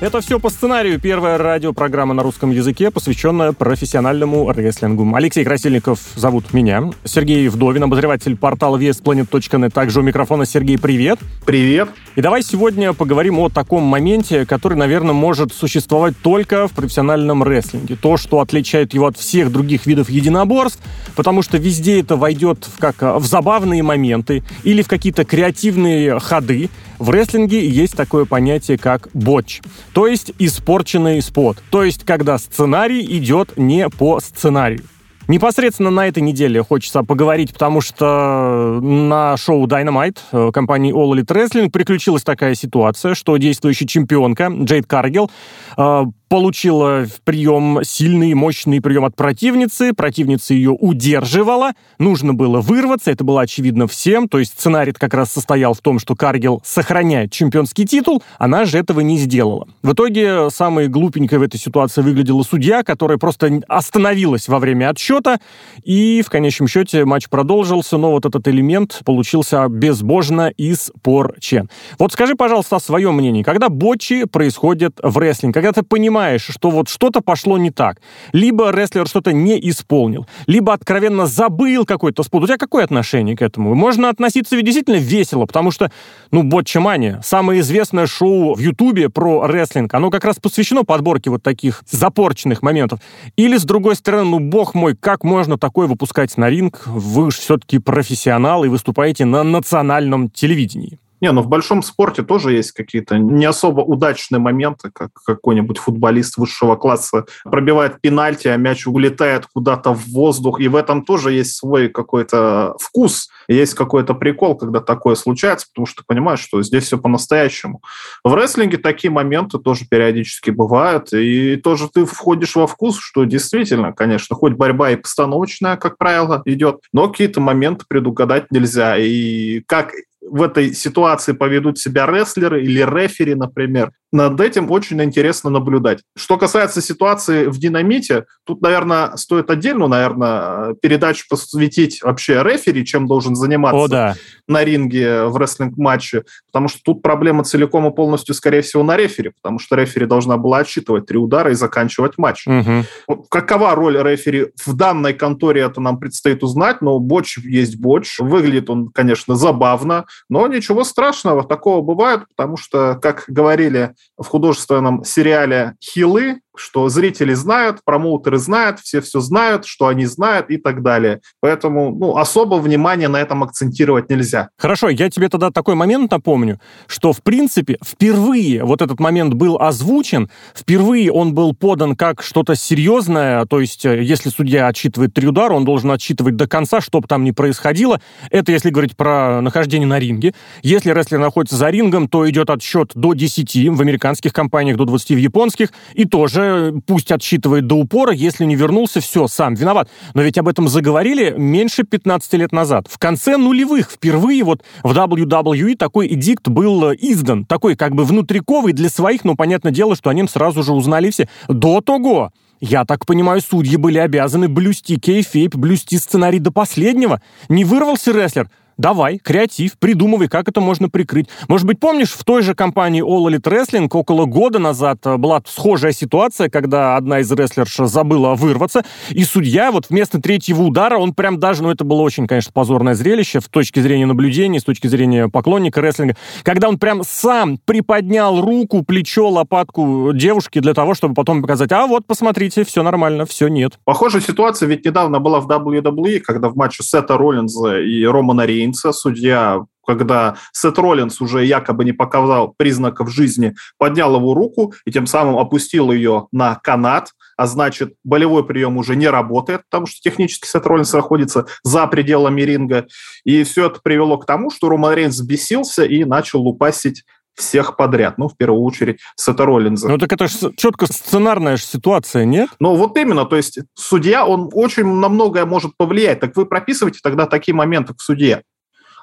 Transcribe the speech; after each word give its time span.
Это 0.00 0.20
все 0.20 0.38
по 0.38 0.48
сценарию. 0.48 1.00
Первая 1.00 1.38
радиопрограмма 1.38 2.14
на 2.14 2.22
русском 2.22 2.52
языке, 2.52 2.92
посвященная 2.92 3.50
профессиональному 3.50 4.48
рестлингу. 4.52 5.12
Алексей 5.12 5.44
Красильников 5.44 5.98
зовут 6.14 6.54
меня. 6.54 6.92
Сергей 7.02 7.48
Вдовин, 7.48 7.82
обозреватель 7.82 8.36
портала 8.36 8.76
VSPlanet.net. 8.76 9.70
Также 9.70 9.98
у 9.98 10.04
микрофона 10.04 10.46
Сергей, 10.46 10.78
привет. 10.78 11.18
Привет. 11.44 11.88
И 12.14 12.20
давай 12.20 12.44
сегодня 12.44 12.92
поговорим 12.92 13.40
о 13.40 13.48
таком 13.48 13.82
моменте, 13.82 14.46
который, 14.46 14.78
наверное, 14.78 15.14
может 15.14 15.52
существовать 15.52 16.14
только 16.22 16.68
в 16.68 16.72
профессиональном 16.74 17.42
рестлинге. 17.42 17.96
То, 17.96 18.16
что 18.16 18.38
отличает 18.38 18.94
его 18.94 19.06
от 19.06 19.16
всех 19.16 19.50
других 19.50 19.86
видов 19.86 20.10
единоборств, 20.10 20.80
потому 21.16 21.42
что 21.42 21.58
везде 21.58 21.98
это 21.98 22.14
войдет 22.14 22.68
в, 22.72 22.78
как 22.78 23.02
в 23.02 23.26
забавные 23.26 23.82
моменты 23.82 24.44
или 24.62 24.82
в 24.82 24.86
какие-то 24.86 25.24
креативные 25.24 26.20
ходы. 26.20 26.70
В 26.98 27.10
рестлинге 27.10 27.66
есть 27.66 27.96
такое 27.96 28.24
понятие, 28.24 28.78
как 28.78 29.08
ботч, 29.14 29.60
то 29.92 30.06
есть 30.06 30.32
испорченный 30.38 31.22
спот, 31.22 31.62
то 31.70 31.84
есть 31.84 32.04
когда 32.04 32.38
сценарий 32.38 33.04
идет 33.18 33.56
не 33.56 33.88
по 33.88 34.20
сценарию. 34.20 34.82
Непосредственно 35.28 35.90
на 35.90 36.08
этой 36.08 36.22
неделе 36.22 36.64
хочется 36.64 37.02
поговорить, 37.02 37.52
потому 37.52 37.82
что 37.82 38.80
на 38.80 39.36
шоу 39.36 39.66
Dynamite 39.66 40.16
э, 40.32 40.50
компании 40.52 40.94
All 40.94 41.14
Elite 41.14 41.26
Wrestling 41.26 41.70
приключилась 41.70 42.22
такая 42.22 42.54
ситуация, 42.54 43.14
что 43.14 43.36
действующая 43.36 43.86
чемпионка 43.86 44.48
Джейд 44.50 44.86
Каргил 44.86 45.30
э, 45.76 46.04
получила 46.28 47.06
прием 47.24 47.80
сильный, 47.82 48.34
мощный 48.34 48.80
прием 48.80 49.04
от 49.04 49.16
противницы, 49.16 49.92
противница 49.92 50.54
ее 50.54 50.70
удерживала, 50.70 51.72
нужно 51.98 52.34
было 52.34 52.60
вырваться, 52.60 53.10
это 53.10 53.24
было 53.24 53.42
очевидно 53.42 53.86
всем, 53.86 54.28
то 54.28 54.38
есть 54.38 54.52
сценарий 54.52 54.92
как 54.92 55.14
раз 55.14 55.32
состоял 55.32 55.74
в 55.74 55.80
том, 55.80 55.98
что 55.98 56.14
Каргил 56.14 56.60
сохраняет 56.64 57.32
чемпионский 57.32 57.86
титул, 57.86 58.22
она 58.38 58.64
же 58.64 58.78
этого 58.78 59.00
не 59.00 59.18
сделала. 59.18 59.66
В 59.82 59.92
итоге 59.92 60.50
самой 60.50 60.88
глупенькой 60.88 61.38
в 61.38 61.42
этой 61.42 61.58
ситуации 61.58 62.02
выглядела 62.02 62.42
судья, 62.42 62.82
которая 62.82 63.18
просто 63.18 63.60
остановилась 63.68 64.48
во 64.48 64.58
время 64.58 64.90
отсчета, 64.90 65.40
и 65.82 66.22
в 66.24 66.30
конечном 66.30 66.68
счете 66.68 67.04
матч 67.04 67.28
продолжился, 67.28 67.96
но 67.96 68.10
вот 68.10 68.26
этот 68.26 68.46
элемент 68.48 69.00
получился 69.04 69.66
безбожно 69.68 70.52
испорчен. 70.56 71.70
Вот 71.98 72.12
скажи, 72.12 72.34
пожалуйста, 72.34 72.76
о 72.76 72.80
своем 72.80 73.14
мнении. 73.14 73.42
Когда 73.42 73.68
ботчи 73.68 74.24
происходят 74.24 74.98
в 75.02 75.16
рестлинге, 75.18 75.54
когда 75.54 75.72
ты 75.72 75.82
понимаешь, 75.82 76.17
понимаешь, 76.18 76.48
что 76.50 76.70
вот 76.70 76.88
что-то 76.88 77.20
пошло 77.20 77.58
не 77.58 77.70
так. 77.70 78.00
Либо 78.32 78.70
рестлер 78.70 79.06
что-то 79.06 79.32
не 79.32 79.58
исполнил, 79.70 80.26
либо 80.46 80.72
откровенно 80.72 81.26
забыл 81.26 81.84
какой-то 81.84 82.24
спот. 82.24 82.42
У 82.42 82.46
тебя 82.46 82.56
какое 82.56 82.84
отношение 82.84 83.36
к 83.36 83.42
этому? 83.42 83.74
Можно 83.74 84.08
относиться 84.08 84.56
ведь 84.56 84.64
действительно 84.64 84.96
весело, 84.96 85.46
потому 85.46 85.70
что, 85.70 85.92
ну, 86.32 86.42
Ботчамания, 86.42 87.20
самое 87.24 87.60
известное 87.60 88.08
шоу 88.08 88.54
в 88.54 88.58
Ютубе 88.58 89.10
про 89.10 89.46
рестлинг, 89.46 89.94
оно 89.94 90.10
как 90.10 90.24
раз 90.24 90.36
посвящено 90.36 90.82
подборке 90.82 91.30
вот 91.30 91.42
таких 91.44 91.84
запорченных 91.88 92.62
моментов. 92.62 92.98
Или, 93.36 93.56
с 93.56 93.62
другой 93.62 93.94
стороны, 93.94 94.24
ну, 94.24 94.38
бог 94.40 94.74
мой, 94.74 94.96
как 94.96 95.22
можно 95.22 95.56
такое 95.56 95.86
выпускать 95.86 96.36
на 96.36 96.50
ринг? 96.50 96.82
Вы 96.86 97.30
же 97.30 97.36
все-таки 97.38 97.78
профессионал 97.78 98.64
и 98.64 98.68
выступаете 98.68 99.24
на 99.24 99.44
национальном 99.44 100.30
телевидении. 100.30 100.98
Не, 101.20 101.32
ну 101.32 101.42
в 101.42 101.48
большом 101.48 101.82
спорте 101.82 102.22
тоже 102.22 102.52
есть 102.52 102.72
какие-то 102.72 103.18
не 103.18 103.44
особо 103.44 103.80
удачные 103.80 104.38
моменты, 104.38 104.90
как 104.92 105.10
какой-нибудь 105.26 105.78
футболист 105.78 106.36
высшего 106.36 106.76
класса 106.76 107.24
пробивает 107.44 108.00
пенальти, 108.00 108.48
а 108.48 108.56
мяч 108.56 108.86
улетает 108.86 109.46
куда-то 109.46 109.94
в 109.94 110.08
воздух, 110.08 110.60
и 110.60 110.68
в 110.68 110.76
этом 110.76 111.04
тоже 111.04 111.32
есть 111.32 111.56
свой 111.56 111.88
какой-то 111.88 112.74
вкус, 112.80 113.28
есть 113.48 113.74
какой-то 113.74 114.14
прикол, 114.14 114.56
когда 114.56 114.80
такое 114.80 115.14
случается, 115.14 115.66
потому 115.72 115.86
что 115.86 116.02
ты 116.02 116.06
понимаешь, 116.06 116.40
что 116.40 116.62
здесь 116.62 116.84
все 116.84 116.98
по-настоящему. 116.98 117.82
В 118.22 118.34
рестлинге 118.34 118.76
такие 118.78 119.10
моменты 119.10 119.58
тоже 119.58 119.86
периодически 119.88 120.50
бывают, 120.50 121.12
и 121.12 121.56
тоже 121.56 121.88
ты 121.92 122.04
входишь 122.04 122.54
во 122.54 122.66
вкус, 122.66 122.98
что 122.98 123.24
действительно, 123.24 123.92
конечно, 123.92 124.36
хоть 124.36 124.52
борьба 124.52 124.90
и 124.90 124.96
постановочная, 124.96 125.76
как 125.76 125.98
правило, 125.98 126.42
идет, 126.44 126.80
но 126.92 127.08
какие-то 127.08 127.40
моменты 127.40 127.84
предугадать 127.88 128.50
нельзя. 128.50 128.96
И 128.98 129.60
как 129.66 129.92
в 130.30 130.42
этой 130.42 130.74
ситуации 130.74 131.32
поведут 131.32 131.78
себя 131.78 132.06
рестлеры 132.06 132.62
или 132.62 132.80
рефери, 132.80 133.34
например, 133.34 133.92
над 134.10 134.40
этим 134.40 134.70
очень 134.70 135.02
интересно 135.02 135.50
наблюдать. 135.50 136.00
Что 136.16 136.38
касается 136.38 136.80
ситуации 136.80 137.46
в 137.46 137.58
«Динамите», 137.58 138.24
тут, 138.44 138.62
наверное, 138.62 139.16
стоит 139.16 139.50
отдельно, 139.50 139.86
наверное, 139.86 140.74
передачу 140.80 141.26
посвятить 141.28 142.02
вообще 142.02 142.42
рефери, 142.42 142.86
чем 142.86 143.06
должен 143.06 143.36
заниматься 143.36 143.84
О, 143.84 143.88
да. 143.88 144.14
на 144.46 144.64
ринге 144.64 145.24
в 145.24 145.36
рестлинг-матче, 145.36 146.24
потому 146.46 146.68
что 146.68 146.80
тут 146.82 147.02
проблема 147.02 147.44
целиком 147.44 147.86
и 147.86 147.94
полностью, 147.94 148.34
скорее 148.34 148.62
всего, 148.62 148.82
на 148.82 148.96
рефери, 148.96 149.32
потому 149.42 149.58
что 149.58 149.76
рефери 149.76 150.06
должна 150.06 150.38
была 150.38 150.58
отсчитывать 150.58 151.06
три 151.06 151.18
удара 151.18 151.50
и 151.50 151.54
заканчивать 151.54 152.16
матч. 152.16 152.46
Угу. 152.46 153.26
Какова 153.28 153.74
роль 153.74 153.98
рефери 154.02 154.48
в 154.64 154.74
данной 154.74 155.12
конторе, 155.12 155.62
это 155.62 155.82
нам 155.82 155.98
предстоит 155.98 156.42
узнать, 156.42 156.80
но 156.80 156.98
боч 156.98 157.36
есть 157.38 157.78
боч. 157.78 158.18
Выглядит 158.18 158.70
он, 158.70 158.88
конечно, 158.88 159.36
забавно, 159.36 160.06
но 160.28 160.46
ничего 160.46 160.84
страшного, 160.84 161.44
такого 161.44 161.82
бывает, 161.82 162.22
потому 162.28 162.56
что, 162.56 162.98
как 163.00 163.24
говорили 163.26 163.94
в 164.16 164.26
художественном 164.26 165.04
сериале 165.04 165.74
«Хилы», 165.82 166.40
что 166.58 166.88
зрители 166.88 167.34
знают, 167.34 167.80
промоутеры 167.84 168.38
знают, 168.38 168.80
все 168.80 169.00
все 169.00 169.20
знают, 169.20 169.66
что 169.66 169.88
они 169.88 170.06
знают 170.06 170.50
и 170.50 170.56
так 170.56 170.82
далее. 170.82 171.20
Поэтому 171.40 171.90
ну, 171.90 172.16
особо 172.16 172.56
внимания 172.56 173.08
на 173.08 173.20
этом 173.20 173.42
акцентировать 173.42 174.10
нельзя. 174.10 174.50
Хорошо, 174.58 174.88
я 174.88 175.10
тебе 175.10 175.28
тогда 175.28 175.50
такой 175.50 175.74
момент 175.74 176.10
напомню, 176.10 176.60
что 176.86 177.12
в 177.12 177.22
принципе 177.22 177.78
впервые 177.84 178.64
вот 178.64 178.82
этот 178.82 179.00
момент 179.00 179.34
был 179.34 179.60
озвучен, 179.60 180.30
впервые 180.54 181.12
он 181.12 181.34
был 181.34 181.54
подан 181.54 181.96
как 181.96 182.22
что-то 182.22 182.54
серьезное, 182.54 183.44
то 183.46 183.60
есть 183.60 183.84
э, 183.84 184.02
если 184.02 184.30
судья 184.30 184.68
отсчитывает 184.68 185.14
три 185.14 185.28
удара, 185.28 185.54
он 185.54 185.64
должен 185.64 185.90
отсчитывать 185.90 186.36
до 186.36 186.46
конца, 186.46 186.80
что 186.80 187.00
бы 187.00 187.08
там 187.08 187.24
ни 187.24 187.30
происходило. 187.30 188.00
Это 188.30 188.52
если 188.52 188.70
говорить 188.70 188.96
про 188.96 189.40
нахождение 189.40 189.86
на 189.86 189.98
ринге. 189.98 190.34
Если 190.62 190.90
рестлер 190.90 191.18
находится 191.18 191.56
за 191.56 191.70
рингом, 191.70 192.08
то 192.08 192.28
идет 192.28 192.50
отсчет 192.50 192.92
до 192.94 193.14
10 193.14 193.68
в 193.70 193.80
американских 193.80 194.32
компаниях, 194.32 194.76
до 194.76 194.84
20 194.84 195.10
в 195.10 195.16
японских, 195.16 195.72
и 195.94 196.04
тоже 196.04 196.47
пусть 196.86 197.12
отсчитывает 197.12 197.66
до 197.66 197.76
упора, 197.76 198.12
если 198.12 198.44
не 198.44 198.56
вернулся, 198.56 199.00
все, 199.00 199.26
сам 199.26 199.54
виноват. 199.54 199.88
Но 200.14 200.22
ведь 200.22 200.38
об 200.38 200.48
этом 200.48 200.68
заговорили 200.68 201.34
меньше 201.36 201.84
15 201.84 202.32
лет 202.34 202.52
назад. 202.52 202.86
В 202.90 202.98
конце 202.98 203.36
нулевых 203.36 203.90
впервые 203.90 204.44
вот 204.44 204.62
в 204.82 204.92
WWE 204.92 205.76
такой 205.76 206.08
эдикт 206.08 206.48
был 206.48 206.90
э, 206.90 206.96
издан, 206.98 207.44
такой 207.44 207.76
как 207.76 207.94
бы 207.94 208.04
внутриковый 208.04 208.72
для 208.72 208.88
своих, 208.88 209.24
но 209.24 209.34
понятное 209.34 209.72
дело, 209.72 209.96
что 209.96 210.10
о 210.10 210.14
нем 210.14 210.28
сразу 210.28 210.62
же 210.62 210.72
узнали 210.72 211.10
все. 211.10 211.28
До 211.48 211.80
того 211.80 212.32
я 212.60 212.84
так 212.84 213.06
понимаю, 213.06 213.40
судьи 213.40 213.76
были 213.76 213.98
обязаны 213.98 214.48
блюсти 214.48 214.98
кейфейп, 214.98 215.54
блюсти 215.54 215.96
сценарий 215.96 216.40
до 216.40 216.50
последнего. 216.50 217.22
Не 217.48 217.64
вырвался 217.64 218.12
рестлер, 218.12 218.50
Давай, 218.78 219.18
креатив, 219.18 219.76
придумывай, 219.76 220.28
как 220.28 220.48
это 220.48 220.60
можно 220.60 220.88
прикрыть. 220.88 221.26
Может 221.48 221.66
быть, 221.66 221.80
помнишь, 221.80 222.12
в 222.12 222.22
той 222.22 222.42
же 222.42 222.54
компании 222.54 223.02
All 223.02 223.28
Elite 223.28 223.42
Wrestling 223.42 223.88
около 223.92 224.24
года 224.24 224.60
назад 224.60 225.00
э, 225.04 225.16
была 225.16 225.42
схожая 225.46 225.90
ситуация, 225.90 226.48
когда 226.48 226.94
одна 226.96 227.18
из 227.18 227.32
рестлерш 227.32 227.74
забыла 227.74 228.36
вырваться, 228.36 228.84
и 229.10 229.24
судья 229.24 229.72
вот 229.72 229.86
вместо 229.90 230.20
третьего 230.20 230.62
удара, 230.62 230.96
он 230.96 231.12
прям 231.12 231.40
даже, 231.40 231.64
ну 231.64 231.72
это 231.72 231.82
было 231.82 232.02
очень, 232.02 232.28
конечно, 232.28 232.52
позорное 232.52 232.94
зрелище 232.94 233.40
с 233.40 233.48
точки 233.48 233.80
зрения 233.80 234.06
наблюдения, 234.06 234.60
с 234.60 234.64
точки 234.64 234.86
зрения 234.86 235.28
поклонника 235.28 235.80
рестлинга, 235.80 236.14
когда 236.44 236.68
он 236.68 236.78
прям 236.78 237.02
сам 237.02 237.58
приподнял 237.58 238.40
руку, 238.40 238.84
плечо, 238.84 239.28
лопатку 239.28 240.12
девушки 240.14 240.60
для 240.60 240.72
того, 240.72 240.94
чтобы 240.94 241.14
потом 241.14 241.42
показать, 241.42 241.72
а 241.72 241.88
вот, 241.88 242.06
посмотрите, 242.06 242.64
все 242.64 242.84
нормально, 242.84 243.26
все 243.26 243.48
нет. 243.48 243.72
Похожая 243.84 244.22
ситуация 244.22 244.68
ведь 244.68 244.84
недавно 244.84 245.18
была 245.18 245.40
в 245.40 245.48
WWE, 245.48 246.20
когда 246.20 246.48
в 246.48 246.54
матче 246.54 246.84
Сета 246.84 247.18
Роллинза 247.18 247.80
и 247.80 248.04
Романа 248.04 248.46
Рейна 248.46 248.67
Роллинса, 248.68 248.92
судья 248.92 249.60
когда 249.86 250.36
Сет 250.52 250.78
Роллинс 250.78 251.18
уже 251.22 251.46
якобы 251.46 251.82
не 251.82 251.92
показал 251.92 252.52
признаков 252.54 253.10
жизни, 253.10 253.54
поднял 253.78 254.16
его 254.16 254.34
руку 254.34 254.74
и 254.84 254.92
тем 254.92 255.06
самым 255.06 255.38
опустил 255.38 255.90
ее 255.90 256.28
на 256.30 256.56
канат, 256.56 257.12
а 257.38 257.46
значит, 257.46 257.94
болевой 258.04 258.46
прием 258.46 258.76
уже 258.76 258.96
не 258.96 259.08
работает, 259.08 259.62
потому 259.70 259.86
что 259.86 259.98
технически 260.02 260.46
Сет 260.46 260.66
Роллинс 260.66 260.92
находится 260.92 261.46
за 261.62 261.86
пределами 261.86 262.42
ринга. 262.42 262.86
И 263.24 263.44
все 263.44 263.68
это 263.68 263.80
привело 263.82 264.18
к 264.18 264.26
тому, 264.26 264.50
что 264.50 264.68
Роман 264.68 264.92
Рейнс 264.92 265.14
взбесился 265.14 265.84
и 265.84 266.04
начал 266.04 266.42
лупасить 266.42 267.04
всех 267.38 267.76
подряд. 267.76 268.18
Ну, 268.18 268.28
в 268.28 268.36
первую 268.36 268.62
очередь, 268.62 269.00
Сета 269.16 269.46
Роллинза. 269.46 269.88
Ну, 269.88 269.96
так 269.96 270.12
это 270.12 270.28
же 270.28 270.52
четко 270.56 270.86
сценарная 270.86 271.56
же 271.56 271.62
ситуация, 271.62 272.24
нет? 272.24 272.50
Ну, 272.60 272.74
вот 272.74 272.96
именно. 272.98 273.24
То 273.24 273.36
есть 273.36 273.60
судья, 273.74 274.26
он 274.26 274.50
очень 274.52 274.84
на 274.84 275.08
многое 275.08 275.46
может 275.46 275.72
повлиять. 275.76 276.20
Так 276.20 276.36
вы 276.36 276.46
прописываете 276.46 277.00
тогда 277.02 277.26
такие 277.26 277.54
моменты 277.54 277.94
в 277.96 278.02
суде. 278.02 278.42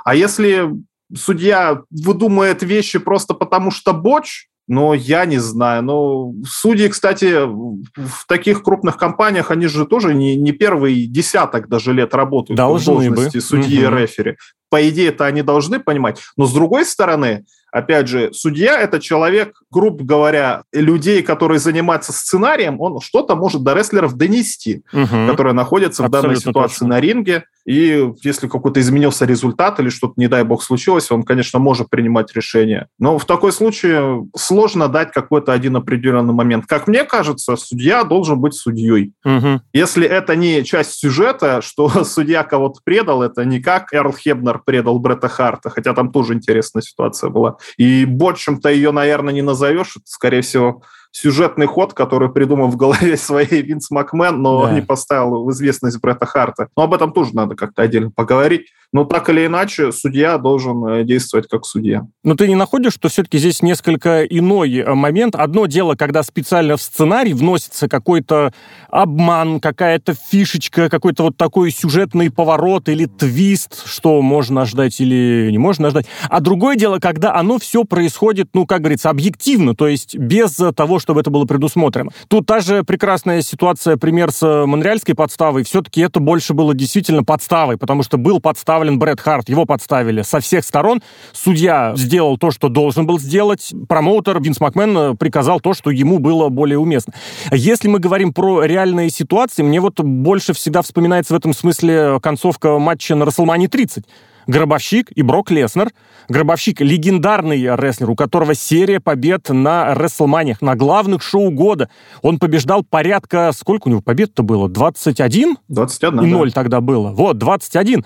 А 0.06 0.16
если 0.16 0.70
судья 1.14 1.82
выдумает 1.90 2.64
вещи 2.64 3.00
просто 3.00 3.34
потому, 3.34 3.72
что 3.72 3.92
боч, 3.94 4.48
но 4.68 4.94
я 4.94 5.26
не 5.26 5.38
знаю. 5.38 5.84
Ну, 5.84 6.36
судьи, 6.48 6.88
кстати, 6.88 7.46
в 7.46 8.26
таких 8.28 8.64
крупных 8.64 8.98
компаниях, 8.98 9.52
они 9.52 9.68
же 9.68 9.86
тоже 9.86 10.14
не, 10.16 10.36
не 10.36 10.54
первый 10.54 11.06
десяток 11.06 11.68
даже 11.70 11.94
лет 11.94 12.16
работают 12.16 12.58
Должны 12.58 12.94
в 12.94 13.14
должности 13.14 13.38
бы. 13.38 13.42
судьи 13.42 13.82
и 13.82 13.86
Мгм. 13.88 13.98
рефери. 13.98 14.38
По 14.72 14.88
идее, 14.90 15.10
это 15.10 15.26
они 15.26 15.44
должны 15.44 15.80
понимать. 15.80 16.20
Но 16.38 16.46
с 16.46 16.54
другой 16.54 16.86
стороны, 16.86 17.46
опять 17.76 18.08
же, 18.08 18.32
судья– 18.34 18.80
это 18.82 19.00
человек, 19.00 19.62
грубо 19.70 20.04
говоря, 20.06 20.64
людей, 20.72 21.22
которые 21.22 21.60
занимаются 21.60 22.14
сценарием, 22.14 22.80
он 22.80 23.02
что-то 23.02 23.36
может 23.36 23.64
до 23.64 23.74
рестлеров 23.74 24.14
донести 24.16 24.84
Мгм. 24.94 25.28
которые 25.30 25.54
находятся 25.54 26.04
в 26.04 26.10
данной 26.10 26.32
Абсолютно 26.36 26.52
ситуации 26.52 26.80
точно. 26.80 26.88
на 26.88 27.00
ринге. 27.02 27.44
И 27.66 28.12
если 28.24 28.48
какой-то 28.48 28.80
изменился 28.80 29.26
результат 29.26 29.80
или 29.80 29.90
что-то, 29.90 30.14
не 30.18 30.28
дай 30.28 30.44
бог, 30.44 30.62
случилось, 30.64 31.12
он, 31.12 31.24
конечно, 31.24 31.58
может 31.60 31.90
принимать 31.90 32.34
решение. 32.36 32.88
Но 33.00 33.18
в 33.18 33.26
такой 33.26 33.52
случае 33.52 34.28
сложно 34.38 34.88
дать 34.88 35.12
какой-то 35.12 35.52
один 35.52 35.76
определенный 35.76 36.34
момент. 36.34 36.66
Как 36.68 36.88
мне 36.88 37.04
кажется, 37.04 37.56
судья 37.56 38.04
должен 38.04 38.40
быть 38.40 38.54
судьей. 38.54 39.14
Мгм. 39.24 39.62
Если 39.74 40.08
это 40.08 40.36
не 40.36 40.64
часть 40.64 40.94
сюжета, 40.94 41.62
что 41.62 41.90
судья 42.06 42.44
кого-то 42.44 42.80
предал, 42.84 43.24
это 43.24 43.44
не 43.46 43.60
как 43.60 43.94
Эрл 43.94 44.14
Хебнер 44.14 44.62
предал 44.64 45.00
Бретта 45.00 45.28
Харта, 45.28 45.70
хотя 45.72 45.94
там 45.94 46.12
тоже 46.12 46.34
интересная 46.36 46.84
ситуация 46.84 47.30
была. 47.32 47.58
И 47.78 48.06
больше-то 48.06 48.70
ее, 48.70 48.92
наверное, 48.92 49.34
не 49.34 49.42
назовешь. 49.42 49.96
Это, 49.96 50.06
скорее 50.06 50.42
всего, 50.42 50.84
сюжетный 51.16 51.66
ход, 51.66 51.94
который 51.94 52.30
придумал 52.30 52.68
в 52.68 52.76
голове 52.76 53.16
своей 53.18 53.62
Винс 53.62 53.90
Макмен, 53.90 54.42
но 54.42 54.66
Да. 54.66 54.74
не 54.74 54.82
поставил 54.82 55.46
в 55.46 55.52
известность 55.52 56.00
Бретта 56.02 56.26
Харта. 56.26 56.68
Но 56.76 56.84
об 56.84 56.94
этом 56.94 57.14
тоже 57.14 57.34
надо 57.34 57.56
как-то 57.56 57.84
отдельно 57.84 58.12
поговорить. 58.12 58.68
Но 58.92 59.04
так 59.04 59.30
или 59.30 59.46
иначе, 59.46 59.92
судья 59.92 60.38
должен 60.38 60.86
э, 60.86 61.04
действовать 61.04 61.48
как 61.50 61.66
судья. 61.66 62.06
Но 62.24 62.36
ты 62.36 62.48
не 62.48 62.56
находишь, 62.56 62.94
что 62.94 63.10
все-таки 63.10 63.38
здесь 63.38 63.62
несколько 63.62 64.24
иной 64.24 64.74
э, 64.78 64.94
момент? 64.94 65.36
Одно 65.36 65.66
дело, 65.66 65.96
когда 65.96 66.24
специально 66.24 66.78
в 66.78 66.82
сценарий 66.82 67.34
вносится 67.34 67.90
какой-то 67.90 68.54
обман, 68.90 69.60
какая-то 69.60 70.14
фишечка, 70.14 70.90
какой-то 70.90 71.24
вот 71.24 71.38
такой 71.38 71.72
сюжетный 71.72 72.32
поворот 72.32 72.88
или 72.88 73.06
твист, 73.06 73.86
что 73.86 74.22
можно 74.22 74.66
ждать 74.66 75.00
или 75.02 75.50
не 75.52 75.58
можно 75.58 75.90
ждать. 75.90 76.06
А 76.30 76.40
другое 76.40 76.76
дело, 76.78 77.00
когда 77.00 77.36
оно 77.36 77.58
все 77.60 77.84
происходит, 77.84 78.50
ну, 78.54 78.66
как 78.66 78.80
говорится, 78.82 79.10
объективно, 79.10 79.76
то 79.76 79.88
есть 79.88 80.16
без 80.16 80.58
э, 80.60 80.72
того, 80.72 81.00
чтобы 81.06 81.22
это 81.22 81.30
было 81.30 81.46
предусмотрено. 81.46 82.10
Тут 82.28 82.48
та 82.48 82.62
же 82.62 82.84
прекрасная 82.84 83.44
ситуация, 83.44 83.96
пример 83.96 84.32
с 84.32 84.42
э, 84.42 84.66
монреальской 84.66 85.14
подставой, 85.14 85.64
все-таки 85.64 86.02
это 86.02 86.20
больше 86.20 86.56
было 86.56 86.74
действительно 86.74 87.24
подставой, 87.24 87.78
потому 87.78 88.02
что 88.02 88.18
был 88.18 88.40
подставлен 88.40 88.98
Брэд 88.98 89.22
Харт, 89.22 89.48
его 89.48 89.66
подставили 89.66 90.24
со 90.24 90.40
всех 90.40 90.66
сторон. 90.66 91.04
Судья 91.32 91.94
сделал 91.96 92.40
то, 92.40 92.50
что 92.50 92.70
должен 92.70 93.06
был 93.06 93.20
сделать, 93.20 93.72
промоутер 93.88 94.42
Винс 94.42 94.60
Макмен 94.60 94.98
э, 94.98 95.14
приказал 95.14 95.60
то, 95.60 95.76
что 95.76 95.92
ему 95.92 96.18
было 96.18 96.50
более 96.50 96.80
уместно. 96.80 97.14
Если 97.52 97.88
мы 97.88 98.00
говорим 98.00 98.34
про 98.34 98.64
реальные 98.64 99.12
ситуации, 99.12 99.62
мне 99.62 99.80
вот 99.80 100.00
больше 100.00 100.54
всегда 100.54 100.82
вспоминается 100.82 101.36
в 101.36 101.38
этом 101.38 101.54
смысле 101.54 102.20
концовка 102.20 102.80
матча 102.80 103.14
на 103.14 103.26
Расселмане 103.26 103.68
30. 103.68 104.06
Гробовщик 104.48 105.12
и 105.12 105.22
Брок 105.22 105.52
Леснер. 105.52 105.90
Гробовщик— 106.30 106.80
легендарный 106.82 107.62
рестлер, 107.76 108.10
у 108.10 108.16
которого 108.16 108.56
серия 108.56 109.00
побед 109.00 109.50
на 109.50 109.94
Рестлманиях, 109.94 110.62
на 110.62 110.76
главных 110.76 111.22
шоу 111.22 111.52
года. 111.52 111.90
Он 112.22 112.40
побеждал 112.40 112.84
порядка... 112.84 113.52
Сколько 113.56 113.88
у 113.88 113.92
него 113.92 114.02
побед-то 114.02 114.44
было? 114.44 114.70
21? 114.70 115.58
21, 115.68 116.20
и 116.20 116.22
да. 116.22 116.28
0 116.28 116.52
тогда 116.52 116.82
было. 116.82 117.12
Вот, 117.12 117.38
21. 117.38 118.06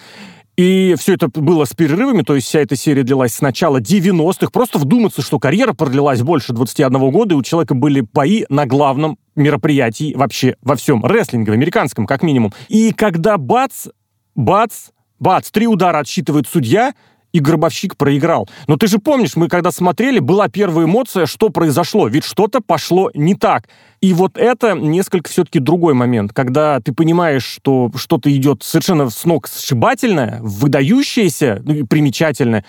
И 0.60 0.96
все 1.00 1.14
это 1.14 1.30
было 1.30 1.64
с 1.64 1.74
перерывами, 1.74 2.22
то 2.22 2.36
есть 2.36 2.48
вся 2.48 2.60
эта 2.60 2.76
серия 2.76 3.04
длилась 3.04 3.36
с 3.36 3.40
начала 3.40 3.80
90-х. 3.80 4.50
Просто 4.52 4.78
вдуматься, 4.78 5.22
что 5.22 5.40
карьера 5.40 5.72
продлилась 5.72 6.22
больше 6.22 6.52
21 6.52 7.12
года, 7.12 7.34
и 7.34 7.38
у 7.38 7.44
человека 7.44 7.76
были 7.76 8.02
бои 8.02 8.44
на 8.50 8.66
главном 8.66 9.18
мероприятии 9.38 10.14
вообще 10.16 10.58
во 10.62 10.76
всем 10.76 11.06
рестлинге, 11.06 11.52
в 11.52 11.54
американском 11.54 12.06
как 12.06 12.24
минимум. 12.24 12.54
И 12.68 12.92
когда 12.92 13.38
бац, 13.38 13.88
бац, 14.36 14.90
бац, 15.20 15.52
три 15.52 15.68
удара 15.68 16.00
отсчитывает 16.00 16.48
судья, 16.48 16.94
и 17.32 17.40
гробовщик 17.40 17.96
проиграл. 17.96 18.50
Но 18.68 18.78
ты 18.78 18.88
же 18.88 19.00
помнишь, 19.00 19.36
мы 19.36 19.48
когда 19.48 19.72
смотрели, 19.72 20.20
была 20.20 20.48
первая 20.50 20.86
эмоция, 20.86 21.26
что 21.26 21.50
произошло, 21.50 22.08
ведь 22.08 22.24
что-то 22.24 22.62
пошло 22.62 23.12
не 23.14 23.36
так. 23.36 23.68
И 24.02 24.14
вот 24.14 24.38
это 24.38 24.74
несколько 24.74 25.30
все-таки 25.30 25.60
другой 25.60 25.94
момент, 25.94 26.34
когда 26.34 26.80
ты 26.80 26.94
понимаешь, 26.94 27.44
что 27.44 27.92
что-то 27.96 28.36
идет 28.36 28.64
совершенно 28.64 29.10
с 29.10 29.26
ног 29.26 29.48
сшибательное, 29.48 30.40
выдающееся, 30.42 31.62
ну 31.64 31.86
примечательное, 31.86 32.66